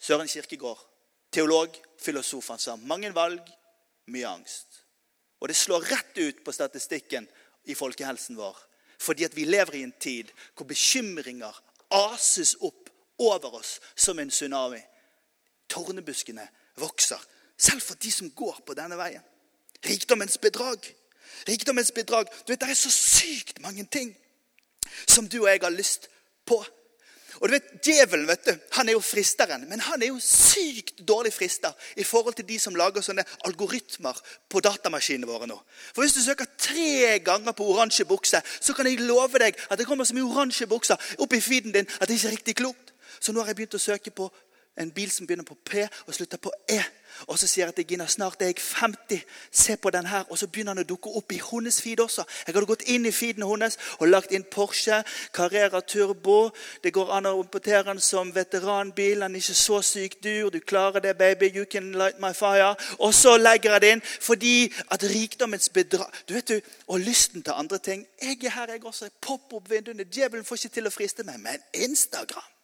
[0.00, 0.80] Søren Kirkegård,
[1.32, 3.44] teolog, filosof, han sa mange valg,
[4.12, 4.80] mye angst.
[5.40, 7.28] Og det slår rett ut på statistikken
[7.64, 8.56] i folkehelsen vår.
[9.00, 11.60] Fordi at vi lever i en tid hvor bekymringer
[11.90, 14.80] ases opp over oss som en tsunami.
[15.68, 16.46] Tornebuskene
[16.80, 17.20] vokser,
[17.56, 19.22] selv for de som går på denne veien.
[19.84, 20.84] Rikdommens bedrag.
[21.48, 22.28] Rikdommens bedrag.
[22.46, 24.16] Du vet, Det er så sykt mange ting
[25.06, 26.08] som du og jeg har lyst
[26.46, 26.60] på.
[27.40, 31.00] Og du vet, Djevelen vet du, han er jo fristeren, men han er jo sykt
[31.08, 34.18] dårlig frister i forhold til de som lager sånne algoritmer
[34.50, 35.56] på datamaskinene våre nå.
[35.94, 39.78] For Hvis du søker tre ganger på oransje bukse, så kan jeg love deg at
[39.78, 42.56] det kommer så mye oransje bukser opp i feeden din at det ikke er riktig
[42.60, 42.92] klokt.
[43.20, 44.28] Så nå har jeg begynt å søke på
[44.80, 46.82] en bil som begynner på P og slutter på E.
[47.26, 49.22] Og så sier jeg til Gina snart er jeg 50.
[49.52, 50.24] Se på den her.
[50.30, 52.24] Og så begynner han å dukke opp i hennes feed også.
[52.46, 55.02] Jeg hadde gått inn i feeden hennes og lagt inn Porsche,
[55.34, 56.50] Carrera Turbo.
[56.84, 59.20] Det går an å importere den som veteranbil.
[59.20, 60.50] Den er ikke så sykt dyr.
[60.50, 61.50] Du klarer det, baby.
[61.56, 62.74] You can light my fire.
[62.98, 64.54] Og så legger jeg det inn fordi
[64.90, 68.06] at rikdommens bedrag Du vet du, Og lysten til andre ting.
[68.22, 69.04] Jeg er her, jeg også.
[69.04, 70.04] Jeg popper opp vinduene.
[70.04, 71.40] Djevelen får ikke til å friste meg.
[71.40, 72.59] Men Instagram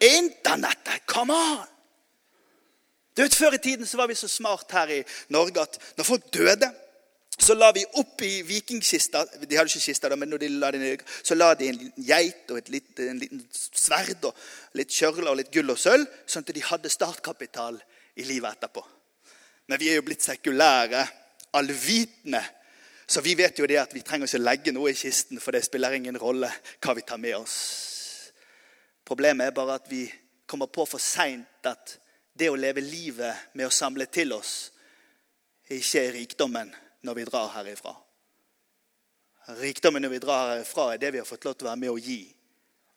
[0.00, 1.06] Internettet!
[1.06, 1.66] Come on!
[3.16, 5.00] Du vet, Før i tiden så var vi så smart her i
[5.34, 6.70] Norge at når folk døde,
[7.38, 11.34] så la vi oppi vikingkista De hadde ikke kista, men når de la det så
[11.34, 14.38] la de en liten geit og et litt, en liten sverd og
[14.78, 17.78] litt kjørler og litt gull og sølv, sånn at de hadde startkapital
[18.18, 18.82] i livet etterpå.
[19.70, 21.04] Men vi er jo blitt sekulære,
[21.58, 22.42] allvitende.
[23.06, 25.64] Så vi vet jo det at vi trenger ikke legge noe i kisten, for det
[25.66, 26.50] spiller ingen rolle
[26.82, 27.97] hva vi tar med oss.
[29.08, 30.02] Problemet er bare at vi
[30.46, 31.94] kommer på for seint at
[32.38, 34.52] det å leve livet med å samle til oss
[35.72, 36.68] ikke er rikdommen
[37.04, 37.94] når vi drar herifra.
[39.58, 41.94] Rikdommen når vi drar herifra, er det vi har fått lov til å være med
[41.94, 42.20] å gi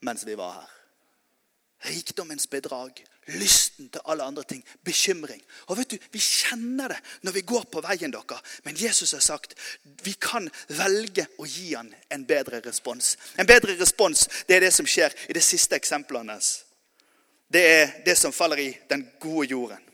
[0.04, 0.74] mens vi var her.
[1.91, 5.41] Rikdommens bedrag, lysten til alle andre ting, bekymring.
[5.67, 8.39] Og vet du, Vi kjenner det når vi går på veien, dere.
[8.63, 9.53] Men Jesus har sagt
[10.03, 13.17] vi kan velge å gi han en bedre respons.
[13.38, 16.51] En bedre respons det er det som skjer i det siste eksempelet hans.
[17.51, 19.88] Det er det som faller i den gode jorden.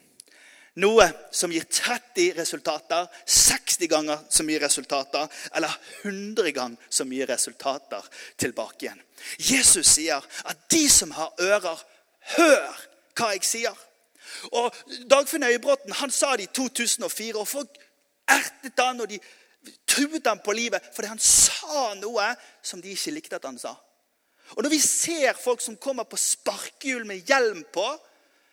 [0.77, 5.25] Noe som gir 30 resultater, 60 ganger så mye resultater,
[5.57, 8.05] eller 100 ganger så mye resultater
[8.37, 9.01] tilbake igjen.
[9.41, 11.81] Jesus sier at de som har ører,
[12.37, 12.77] hør
[13.17, 13.83] hva jeg sier.
[14.51, 14.75] Og
[15.09, 17.77] Dagfinn Øybråten han sa det i 2004, og folk
[18.27, 19.19] ertet han og de
[19.87, 22.27] truet han på livet fordi han sa noe
[22.63, 23.73] som de ikke likte at han sa.
[24.55, 27.87] Og Når vi ser folk som kommer på sparkehjul med hjelm på,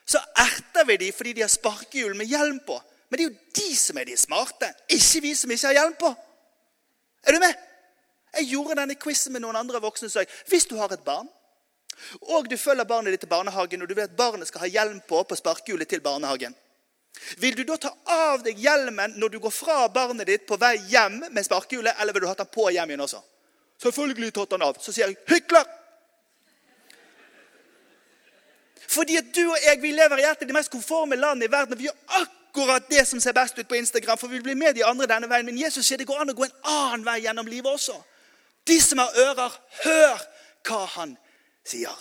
[0.06, 2.80] så erter vi dem fordi de har sparkehjul med hjelm på.
[3.08, 5.94] Men det er jo de som er de smarte, ikke vi som ikke har hjelm
[6.00, 6.10] på.
[7.24, 7.54] Er du med?
[8.34, 10.10] Jeg gjorde denne quizen med noen andre voksne.
[10.10, 11.28] Så jeg, hvis du har et barn,
[12.20, 15.00] og du følger barnet ditt til barnehagen, og du vet at barnet skal ha hjelm
[15.08, 16.54] på på sparkehjulet til barnehagen,
[17.36, 20.74] vil du da ta av deg hjelmen når du går fra barnet ditt på vei
[20.90, 23.22] hjem med sparkehjulet, eller vil du ha den på hjem igjen også?
[23.82, 24.76] Selvfølgelig tatt den av.
[24.80, 25.66] Så sier jeg 'hykler'.
[28.88, 31.52] Fordi at du og jeg vi lever i et av de mest konforme landene i
[31.52, 31.72] verden.
[31.72, 34.74] og Vi gjør akkurat det som ser best ut på Instagram, for vi blir med
[34.74, 35.46] de andre denne veien.
[35.46, 37.96] Men Jesus sier det går an å gå en annen vei gjennom livet også.
[38.66, 39.52] De som har ører,
[39.84, 40.22] hør
[40.64, 41.16] hva han
[41.66, 41.94] sier.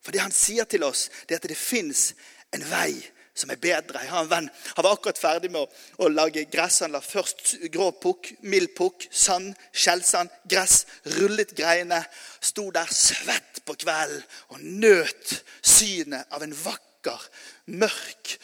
[0.00, 2.12] For det han sier til oss, det er at det fins
[2.56, 2.94] en vei
[3.36, 4.02] som er bedre.
[4.02, 5.68] Jeg har en venn han var akkurat ferdig med å,
[6.04, 7.04] å lage gressanlegg.
[7.04, 10.84] Først grå pukk, mild pukk, sand, skjellsand, gress.
[11.16, 12.02] Rullet greiene.
[12.40, 17.28] Sto der svett på kvelden og nøt synet av en vakker,
[17.76, 18.34] mørk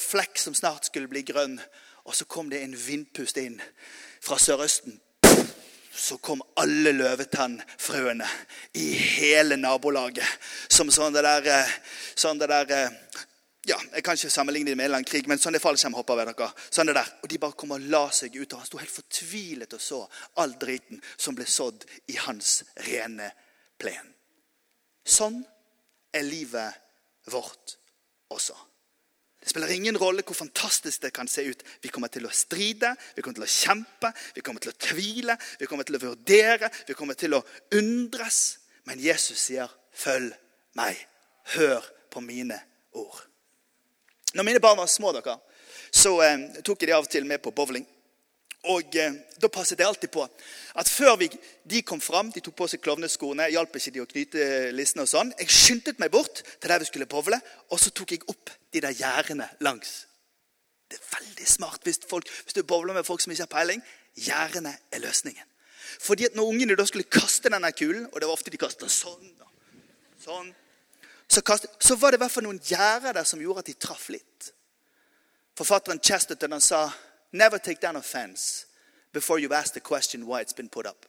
[0.00, 1.58] flekk som snart skulle bli grønn.
[2.06, 3.58] Og så kom det en vindpust inn
[4.22, 5.00] fra Sørøsten
[5.96, 8.26] så kom alle løvetannfrøene
[8.80, 8.86] i
[9.18, 11.72] hele nabolaget som sånn det der, eh,
[12.14, 13.24] sånn det der eh,
[13.66, 16.20] ja, Jeg kan ikke sammenligne det med en eller annen krig, men sånn det fallskjermhopper
[16.20, 16.52] ved dere.
[16.70, 17.08] sånn det der.
[17.22, 18.52] Og de bare kom og la seg ut.
[18.52, 19.98] og Han sto helt fortvilet og så
[20.42, 23.32] all driten som ble sådd i hans rene
[23.78, 24.14] plen.
[25.02, 25.42] Sånn
[26.14, 26.78] er livet
[27.32, 27.74] vårt
[28.30, 28.54] også.
[29.46, 31.60] Det spiller ingen rolle hvor fantastisk det kan se ut.
[31.78, 35.36] Vi kommer til å stride, vi kommer til å kjempe, vi kommer til å tvile,
[35.60, 37.44] vi kommer til å vurdere, vi kommer til å
[37.78, 38.58] undres.
[38.90, 40.34] Men Jesus sier, 'Følg
[40.74, 40.98] meg.
[41.54, 42.58] Hør på mine
[42.92, 43.22] ord'.
[44.34, 45.38] Når mine barn var små, dere,
[45.92, 47.86] så eh, tok jeg de av og til med på bowling.
[48.72, 50.24] Og eh, Da passet jeg alltid på
[50.76, 51.28] at før vi,
[51.64, 55.08] de kom fram, de tok på seg klovneskoene, hjalp ikke de å knyte lissene og
[55.08, 55.30] sånn.
[55.38, 57.38] Jeg skyndte meg bort til der vi skulle bowle,
[57.72, 60.02] og så tok jeg opp de der gjerdene langs.
[60.90, 63.80] Det er veldig smart hvis, folk, hvis du bowler med folk som ikke har peiling.
[64.20, 65.48] Gjerdene er løsningen.
[66.00, 68.88] Fordi at når ungene da skulle kaste denne kulen, og det var ofte de kasta
[68.90, 69.32] sånn,
[70.22, 70.52] sånn
[71.26, 73.74] så, kastet, så, var det i hvert fall noen gjerder der som gjorde at de
[73.80, 74.50] traff litt.
[75.58, 76.84] Forfatteren Chesterton han sa
[77.36, 78.66] Never take down offense
[79.12, 81.06] before you've asked the question why it's been put up.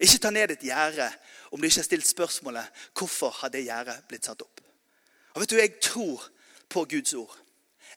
[0.00, 1.10] Ikke ta ned et gjerde
[1.52, 2.64] om du ikke har stilt spørsmålet
[2.98, 4.60] hvorfor har det gjerdet blitt satt opp.
[5.34, 6.24] Og vet du, Jeg tror
[6.68, 7.36] på Guds ord.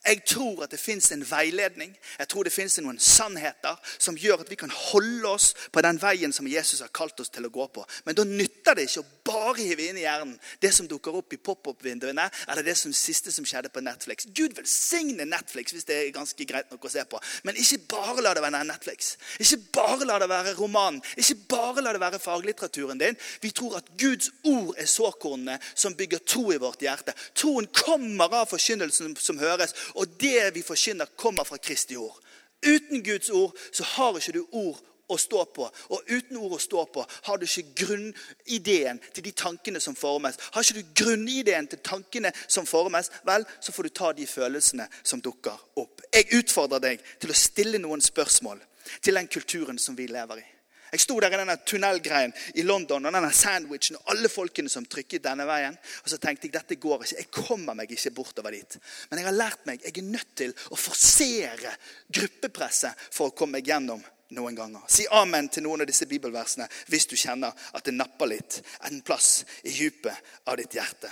[0.05, 1.93] Jeg tror at det fins en veiledning.
[2.19, 5.97] Jeg tror det fins noen sannheter som gjør at vi kan holde oss på den
[6.01, 7.85] veien som Jesus har kalt oss til å gå på.
[8.05, 11.33] Men da nytter det ikke å bare hive inn i hjernen det som dukker opp
[11.33, 14.27] i pop-opp-vinduene, eller det som siste som skjedde på Netflix.
[14.35, 17.21] Gud velsigne Netflix hvis det er ganske greit nok å se på.
[17.47, 19.15] Men ikke bare la det være Netflix.
[19.41, 21.01] Ikke bare la det være romanen.
[21.17, 23.17] Ikke bare la det være faglitteraturen din.
[23.41, 27.15] Vi tror at Guds ord er såkornene som bygger tro i vårt hjerte.
[27.37, 32.17] Troen kommer av forkynnelsen som høres, og det vi forkynner, kommer fra Kristi ord.
[32.65, 35.67] Uten Guds ord så har ikke du ord å stå på.
[35.93, 40.39] Og uten ord å stå på har du ikke grunnideen til de tankene som formes.
[40.53, 44.89] Har ikke du grunnideen til tankene som formes, vel, så får du ta de følelsene
[45.03, 46.05] som dukker opp.
[46.13, 48.61] Jeg utfordrer deg til å stille noen spørsmål
[49.01, 50.54] til den kulturen som vi lever i.
[50.93, 54.85] Jeg sto der i denne tunnelgreien i London og denne sandwichen og alle folkene som
[54.87, 55.75] trykket denne veien.
[56.03, 57.19] Og så tenkte jeg dette går ikke.
[57.19, 58.77] Jeg kommer meg ikke bortover dit.
[59.09, 61.73] Men jeg har lært meg jeg er nødt til å forsere
[62.13, 64.03] gruppepresset for å komme meg gjennom
[64.35, 64.85] noen ganger.
[64.89, 69.01] Si amen til noen av disse bibelversene hvis du kjenner at det napper litt en
[69.05, 71.11] plass i dypet av ditt hjerte.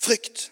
[0.00, 0.48] Frykt.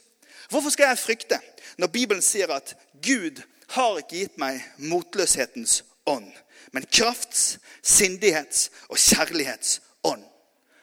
[0.48, 1.38] Hvorfor skal jeg frykte
[1.80, 3.40] når Bibelen sier at Gud
[3.76, 6.30] har ikke gitt meg motløshetens ånd?
[6.72, 10.24] Men krafts, sindighets og kjærlighets ånd.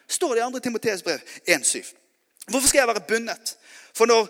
[0.08, 0.60] Står det i 2.
[0.60, 1.96] Timoteus brev 1,7.
[2.48, 3.58] Hvorfor skal jeg være bundet?
[3.94, 4.30] For når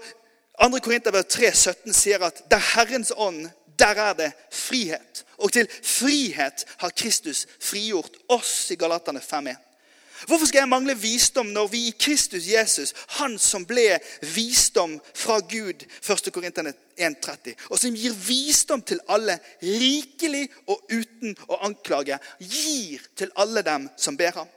[0.62, 0.79] 2.
[0.79, 5.25] Korinterbrev 3,17 sier at der Herrens ånd, der er det frihet.
[5.38, 9.64] Og til frihet har Kristus frigjort oss i Galaterne 5,1.
[10.28, 13.99] Hvorfor skal jeg mangle visdom når vi i Kristus Jesus, han som ble
[14.36, 16.32] visdom fra Gud, 1.
[16.34, 23.34] Korinterne 1,30, og som gir visdom til alle, rikelig og uten å anklage, gir til
[23.36, 24.51] alle dem som ber ham?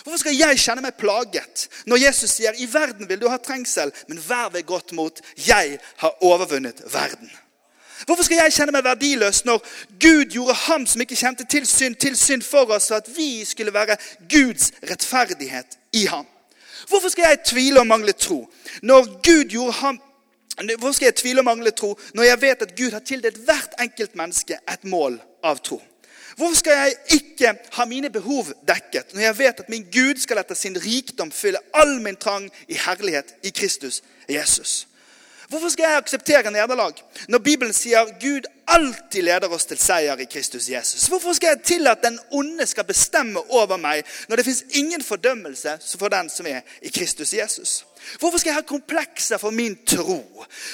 [0.00, 3.92] Hvorfor skal jeg kjenne meg plaget når Jesus sier i verden vil du ha trengsel,
[4.08, 7.28] men vær ved godt mot, jeg har overvunnet verden?
[8.06, 9.62] Hvorfor skal jeg kjenne meg verdiløs når
[10.00, 13.44] Gud gjorde ham som ikke kjente til synd, til synd for oss, så at vi
[13.44, 13.96] skulle være
[14.30, 16.26] Guds rettferdighet i ham?
[16.88, 18.46] Hvorfor skal jeg tvile og mangle tro
[18.82, 20.00] når Gud gjorde ham
[20.78, 23.74] Hvorfor skal jeg tvile og mangle tro når jeg vet at Gud har tildelt hvert
[23.80, 25.80] enkelt menneske et mål av tro?
[26.36, 30.40] Hvorfor skal jeg ikke ha mine behov dekket når jeg vet at min Gud skal
[30.40, 34.86] etter sin rikdom fylle all min trang i herlighet i Kristus Jesus?
[35.52, 36.96] Hvorfor skal jeg akseptere nederlag
[37.28, 41.02] når Bibelen sier Gud alltid leder oss til seier i Kristus Jesus?
[41.12, 44.00] Hvorfor skal jeg tillate den onde skal bestemme over meg
[44.30, 47.74] når det fins ingen fordømmelse for den som er i Kristus Jesus?
[48.18, 50.22] Hvorfor skal jeg ha komplekser for min tro?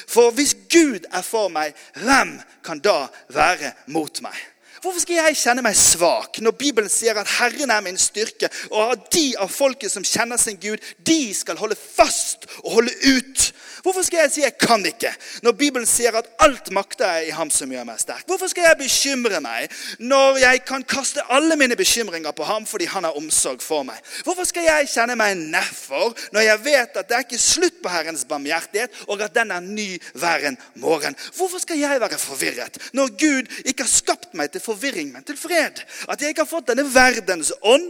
[0.07, 3.01] For hvis Gud er for meg, hvem kan da
[3.35, 4.39] være mot meg?
[4.79, 8.93] Hvorfor skal jeg kjenne meg svak når Bibelen sier at Herren er min styrke, og
[8.95, 13.49] at de av folket som kjenner sin Gud, de skal holde fast og holde ut?
[13.89, 15.09] Hvorfor skal jeg si jeg kan ikke,
[15.41, 18.27] når Bibelen sier at alt makter jeg i ham som gjør meg sterk?
[18.29, 19.73] Hvorfor skal jeg bekymre meg
[20.05, 23.97] når jeg kan kaste alle mine bekymringer på ham fordi han har omsorg for meg?
[24.27, 27.93] Hvorfor skal jeg kjenne meg nedfor når jeg vet at det er ikke slutt på
[27.95, 29.87] Herrens barmhjertighet, og at den er ny
[30.21, 31.17] hver en morgen?
[31.39, 35.41] Hvorfor skal jeg være forvirret når Gud ikke har skapt meg til forvirring, men til
[35.41, 35.81] fred?
[36.13, 37.89] At jeg ikke har fått denne verdens ånd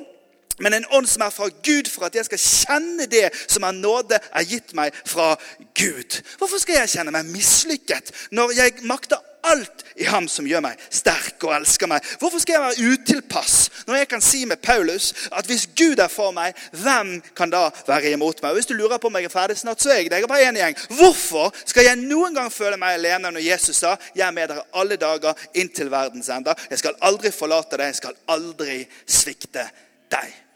[0.60, 3.76] men en ånd som er fra Gud, for at jeg skal kjenne det som er
[3.76, 5.34] nåde er gitt meg fra
[5.78, 6.20] Gud.
[6.38, 10.80] Hvorfor skal jeg kjenne meg mislykket når jeg makter alt i ham som gjør meg
[10.90, 12.04] sterk og elsker meg?
[12.20, 16.10] Hvorfor skal jeg være utilpass når jeg kan si med Paulus at hvis Gud er
[16.12, 18.50] for meg, hvem kan da være imot meg?
[18.50, 20.20] Og Hvis du lurer på om jeg er ferdig snart, så er jeg det.
[20.20, 20.78] Jeg er bare én gjeng.
[20.98, 24.62] Hvorfor skal jeg noen gang føle meg alene når Jesus sa 'Jeg er med dere
[24.74, 26.54] alle dager inntil verdens ende'?
[26.70, 29.70] Jeg skal aldri forlate deg, jeg skal aldri svikte
[30.10, 30.47] deg.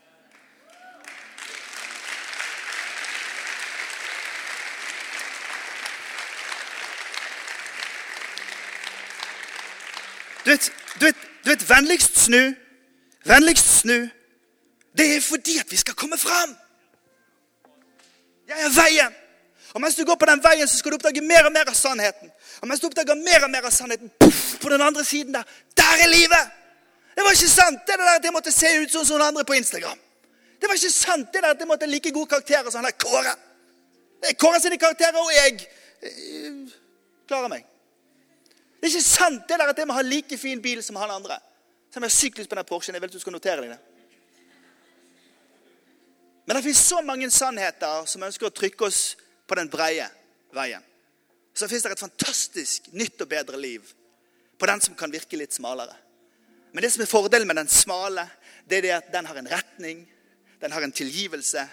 [10.45, 12.55] Du vet, du vet, du vet vennligst snu.
[13.25, 14.09] Vennligst snu.
[14.99, 16.57] Det er fordi at vi skal komme fram.
[18.49, 19.15] Jeg er veien.
[19.73, 21.77] Og mens du går på den veien, så skal du oppdage mer og mer av
[21.77, 22.33] sannheten.
[22.61, 25.47] Og mens du oppdager mer og mer av sannheten, puff, på den andre siden der,
[25.77, 26.59] der er livet!
[27.15, 29.45] Det var ikke sant det der at jeg måtte se ut sånn som noen andre
[29.49, 29.99] på Instagram.
[30.61, 32.97] Det var ikke sant det der at jeg måtte like gode karakterer som han der
[33.01, 33.35] Kåre.
[34.41, 35.67] Kåre sine karakterer, og jeg
[36.09, 36.73] eh,
[37.29, 37.67] klarer meg.
[38.83, 41.11] Det er ikke sant det der at jeg må ha like fin bil som han
[41.15, 41.37] andre.
[41.87, 42.97] Selv om jeg har sykt lyst på den Porschen.
[42.97, 43.81] Jeg vil at du skal notere deg det.
[46.43, 49.03] Men det finnes så mange sannheter som ønsker å trykke oss
[49.47, 50.09] på den breie
[50.51, 50.83] veien.
[51.55, 53.87] Så finnes det et fantastisk nytt og bedre liv
[54.59, 55.95] på den som kan virke litt smalere.
[56.75, 58.27] Men det som er fordelen med den smale,
[58.67, 60.03] det er det at den har en retning,
[60.59, 61.69] den har en tilgivelse,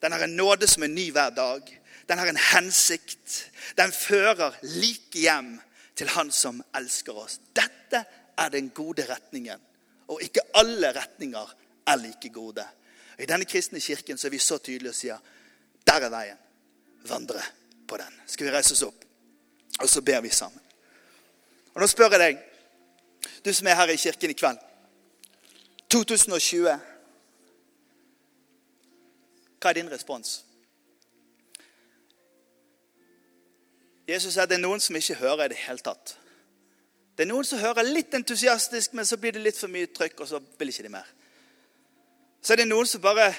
[0.00, 1.68] den har en nåde som er ny hver dag.
[2.08, 3.50] Den har en hensikt.
[3.76, 5.58] Den fører like hjem
[5.96, 7.40] til Han som elsker oss.
[7.56, 8.04] Dette
[8.38, 9.60] er den gode retningen.
[10.08, 11.54] Og ikke alle retninger
[11.86, 12.66] er like gode.
[13.16, 15.18] Og I denne kristne kirken så er vi så tydelige og sier
[15.86, 16.40] der er veien.
[17.08, 17.42] Vandre
[17.88, 18.20] på den.
[18.26, 19.04] Skal vi reise oss opp,
[19.80, 20.60] og så ber vi sammen.
[21.74, 22.38] Og Nå spør jeg deg,
[23.44, 24.58] du som er her i kirken i kveld
[25.92, 26.78] 2020.
[29.60, 30.44] Hva er din respons?
[34.08, 36.16] Jesus sier at det er noen som ikke hører i det hele tatt.
[37.14, 40.20] Det er noen som hører litt entusiastisk, men så blir det litt for mye trykk,
[40.20, 41.10] og så vil ikke de mer.
[42.42, 43.30] Så er det noen som bare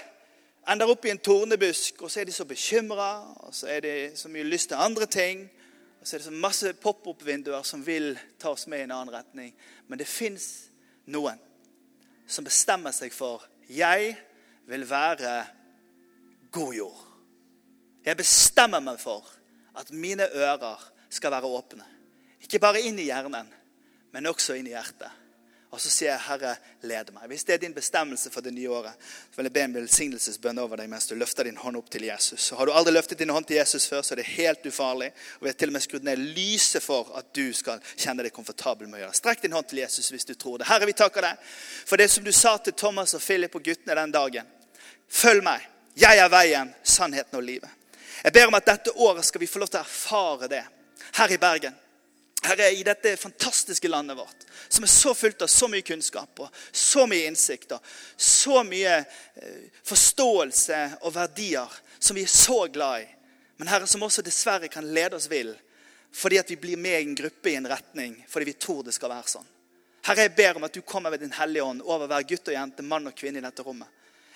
[0.72, 3.10] ender opp i en tornebusk, og så er de så bekymra,
[3.46, 5.44] og så er de så mye lyst til andre ting.
[6.02, 9.14] Og så er det så masse pop-opp-vinduer som vil ta oss med i en annen
[9.14, 9.52] retning.
[9.88, 10.48] Men det fins
[11.06, 11.38] noen
[12.28, 14.16] som bestemmer seg for jeg
[14.70, 15.36] vil være
[16.54, 17.02] god jord.
[18.06, 19.26] Jeg bestemmer meg for
[19.78, 21.86] at mine ører skal være åpne.
[22.46, 23.48] Ikke bare inn i hjernen,
[24.14, 25.22] men også inn i hjertet.
[25.76, 26.56] Og så sier jeg, 'Herre,
[26.88, 27.28] led meg'.
[27.28, 28.94] Hvis det er din bestemmelse for det nye året,
[29.32, 32.06] så vil jeg be en velsignelsesbønn over deg mens du løfter din hånd opp til
[32.08, 32.52] Jesus.
[32.52, 35.12] Og har du aldri løftet din hånd til Jesus før, så er det helt ufarlig.
[35.36, 38.32] Og vi har til og med skrudd ned lyset for at du skal kjenne deg
[38.32, 39.20] komfortabel med å gjøre.
[39.20, 40.68] Strekk din hånd til Jesus hvis du tror det.
[40.70, 41.44] Herre, vi takker deg
[41.86, 44.48] for det som du sa til Thomas og Philip og guttene den dagen.
[45.10, 45.68] Følg meg.
[45.96, 47.70] Jeg er veien, sannheten og livet.
[48.26, 50.64] Jeg ber om at dette året skal vi få lov til å erfare det
[51.14, 51.76] her i Bergen.
[52.46, 56.42] Her er i dette fantastiske landet vårt, som er så fullt av så mye kunnskap
[56.42, 62.64] og så mye innsikt og så mye eh, forståelse og verdier som vi er så
[62.66, 63.08] glad i.
[63.62, 65.54] Men Herre, som også dessverre kan lede oss vill
[66.16, 68.96] fordi at vi blir med i en gruppe i en retning fordi vi tror det
[68.98, 69.52] skal være sånn.
[70.10, 72.58] Herre, jeg ber om at du kommer med Din Hellige Ånd over hver gutt og
[72.58, 73.90] jente, mann og kvinne i dette rommet.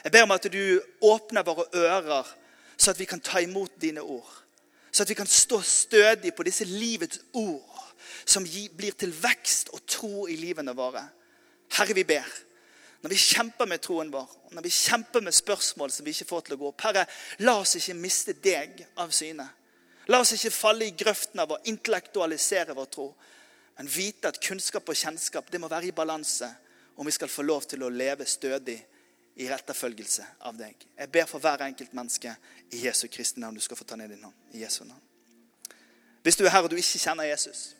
[0.03, 0.61] Jeg ber om at du
[1.09, 2.29] åpner våre ører
[2.79, 4.29] så at vi kan ta imot dine ord.
[4.91, 8.45] Så at vi kan stå stødig på disse livets ord, som
[8.77, 11.03] blir til vekst og tro i livene våre.
[11.75, 12.25] Herre, vi ber.
[13.01, 16.41] Når vi kjemper med troen vår, når vi kjemper med spørsmål som vi ikke får
[16.45, 17.05] til å gå opp Herre,
[17.47, 19.45] la oss ikke miste deg av syne.
[20.11, 23.09] La oss ikke falle i grøften av å intellektualisere vår tro,
[23.77, 26.49] men vite at kunnskap og kjennskap det må være i balanse
[26.99, 28.79] om vi skal få lov til å leve stødig
[29.39, 30.75] i retterfølgelse av deg.
[30.99, 32.33] Jeg ber for hver enkelt menneske
[32.75, 33.55] i Jesu Kristi navn.
[33.55, 34.35] Du skal få ta ned din hånd.
[34.51, 35.01] i Jesu navn.
[36.23, 37.75] Hvis du er her og du ikke kjenner Jesus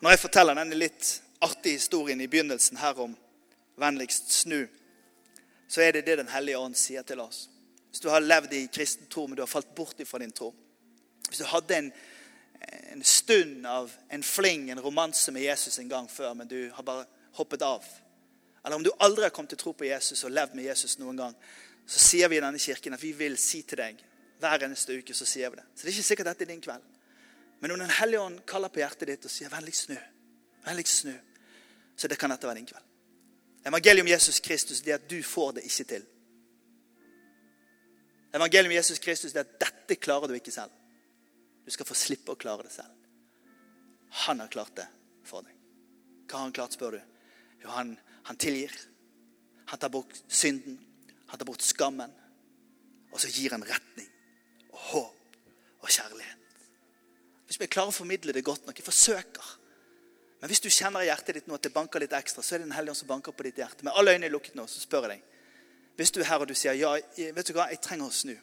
[0.00, 3.16] Når jeg forteller denne litt artige historien i begynnelsen her om
[3.76, 4.66] vennligst snu,
[5.68, 7.48] så er det det Den hellige ånd sier til oss.
[7.90, 10.54] Hvis du har levd i kristen tro, men du har falt bort fra din tro
[11.28, 11.92] Hvis du hadde en,
[12.92, 16.82] en stund av en fling, en romanse med Jesus en gang før, men du har
[16.82, 17.84] bare hoppet av
[18.64, 21.16] eller om du aldri har kommet til tro på Jesus og levd med Jesus noen
[21.16, 21.36] gang,
[21.86, 24.04] så sier vi i denne kirken at vi vil si til deg
[24.40, 25.66] hver eneste uke så sier vi det.
[25.74, 26.84] Så det er ikke sikkert dette er din kveld.
[27.60, 30.06] Men om Den hellige ånd kaller på hjertet ditt og sier 'vennligst snu',
[30.64, 31.12] vennligst snu,
[31.96, 32.84] så det kan dette være din kveld.
[33.66, 36.06] Evangeliet om Jesus Kristus det at du får det ikke til.
[38.34, 40.70] Evangeliet om Jesus Kristus det at dette klarer du ikke selv.
[41.66, 42.94] Du skal få slippe å klare det selv.
[44.10, 44.86] Han har klart det
[45.24, 45.52] for deg.
[46.26, 47.00] Hva har han klart, spør du?
[47.62, 47.98] Jo, han,
[48.28, 48.74] han tilgir.
[49.70, 50.78] Han tar bort synden.
[51.26, 52.12] Han tar bort skammen.
[53.10, 54.08] Og så gir han retning
[54.70, 55.38] og håp
[55.80, 56.36] og kjærlighet.
[57.46, 59.46] Hvis vi klarer å formidle det godt nok, jeg forsøker.
[60.40, 62.62] Men hvis du kjenner i hjertet ditt nå at det banker litt ekstra, så er
[62.62, 63.84] det Den hellige ånd som banker på ditt hjerte.
[63.84, 65.26] Med alle øynene lukket nå, så spør jeg deg.
[65.98, 68.36] Hvis du er her og du sier ja, vet du hva, jeg trenger å snu.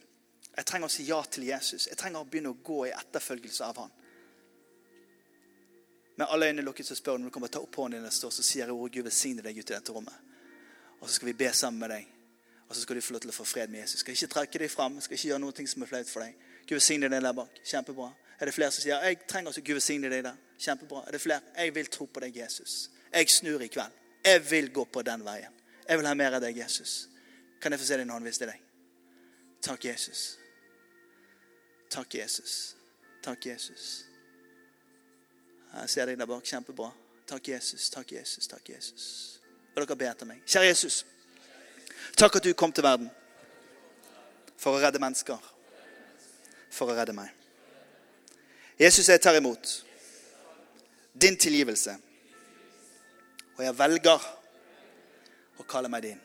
[0.58, 1.88] Jeg trenger å si ja til Jesus.
[1.88, 3.96] Jeg trenger å begynne å gå i etterfølgelse av han.
[6.18, 8.13] Med alle øynene lukket så spør du om du kommer ta opp hånden din og
[8.13, 10.13] står, så sier jeg ordet Gud velsigne deg ut i dette rommet.
[10.99, 12.07] Og så skal vi be sammen med deg.
[12.68, 14.01] Og så skal du få lov til å få fred med Jesus.
[14.01, 14.97] Skal ikke trekke deg fram.
[15.01, 16.47] Skal ikke gjøre noe som er flaut for deg.
[16.63, 17.61] Gud velsigne deg der bak.
[17.63, 18.09] Kjempebra.
[18.39, 20.41] Er det flere som sier jeg trenger også Gud velsigne deg der?
[20.57, 21.03] Kjempebra.
[21.07, 21.53] Er det flere?
[21.57, 22.89] Jeg vil tro på deg, Jesus.
[23.13, 24.01] Jeg snur i kveld.
[24.26, 25.53] Jeg vil gå på den veien.
[25.88, 27.07] Jeg vil ha mer av deg, Jesus.
[27.61, 28.65] Kan jeg få se din hånd hvis det er deg?
[29.70, 30.26] Takk, Jesus.
[31.93, 32.76] Takk, Jesus.
[33.24, 34.07] Takk, Jesus.
[35.74, 36.43] Jeg ser deg der bak.
[36.45, 36.91] Kjempebra.
[37.28, 37.89] Takk, Jesus.
[37.89, 38.47] Takk, Jesus.
[38.47, 39.39] Takk, Jesus.
[39.76, 40.41] Og dere ber etter meg.
[40.47, 41.05] Kjære Jesus.
[42.18, 43.09] Takk at du kom til verden
[44.57, 45.38] for å redde mennesker.
[46.74, 47.34] For å redde meg.
[48.80, 49.84] Jesus, jeg tar imot
[51.18, 51.97] din tilgivelse.
[53.57, 54.28] Og jeg velger
[55.57, 56.20] å kalle meg din.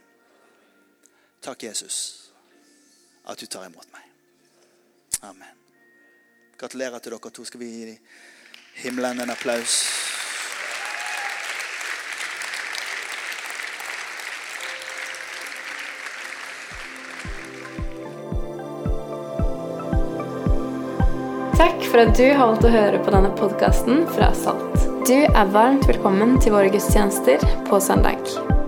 [1.42, 1.96] Takk, Jesus,
[3.26, 4.04] at du tar imot meg.
[5.26, 5.58] Amen.
[6.58, 7.44] Gratulerer til dere to.
[7.44, 7.96] Skal vi gi
[8.74, 9.88] himmelen en applaus?
[21.56, 24.88] Takk for at du har valgt å høre på denne podkasten fra Salt.
[25.06, 28.61] Du er varmt velkommen til våre gudstjenester på søndag.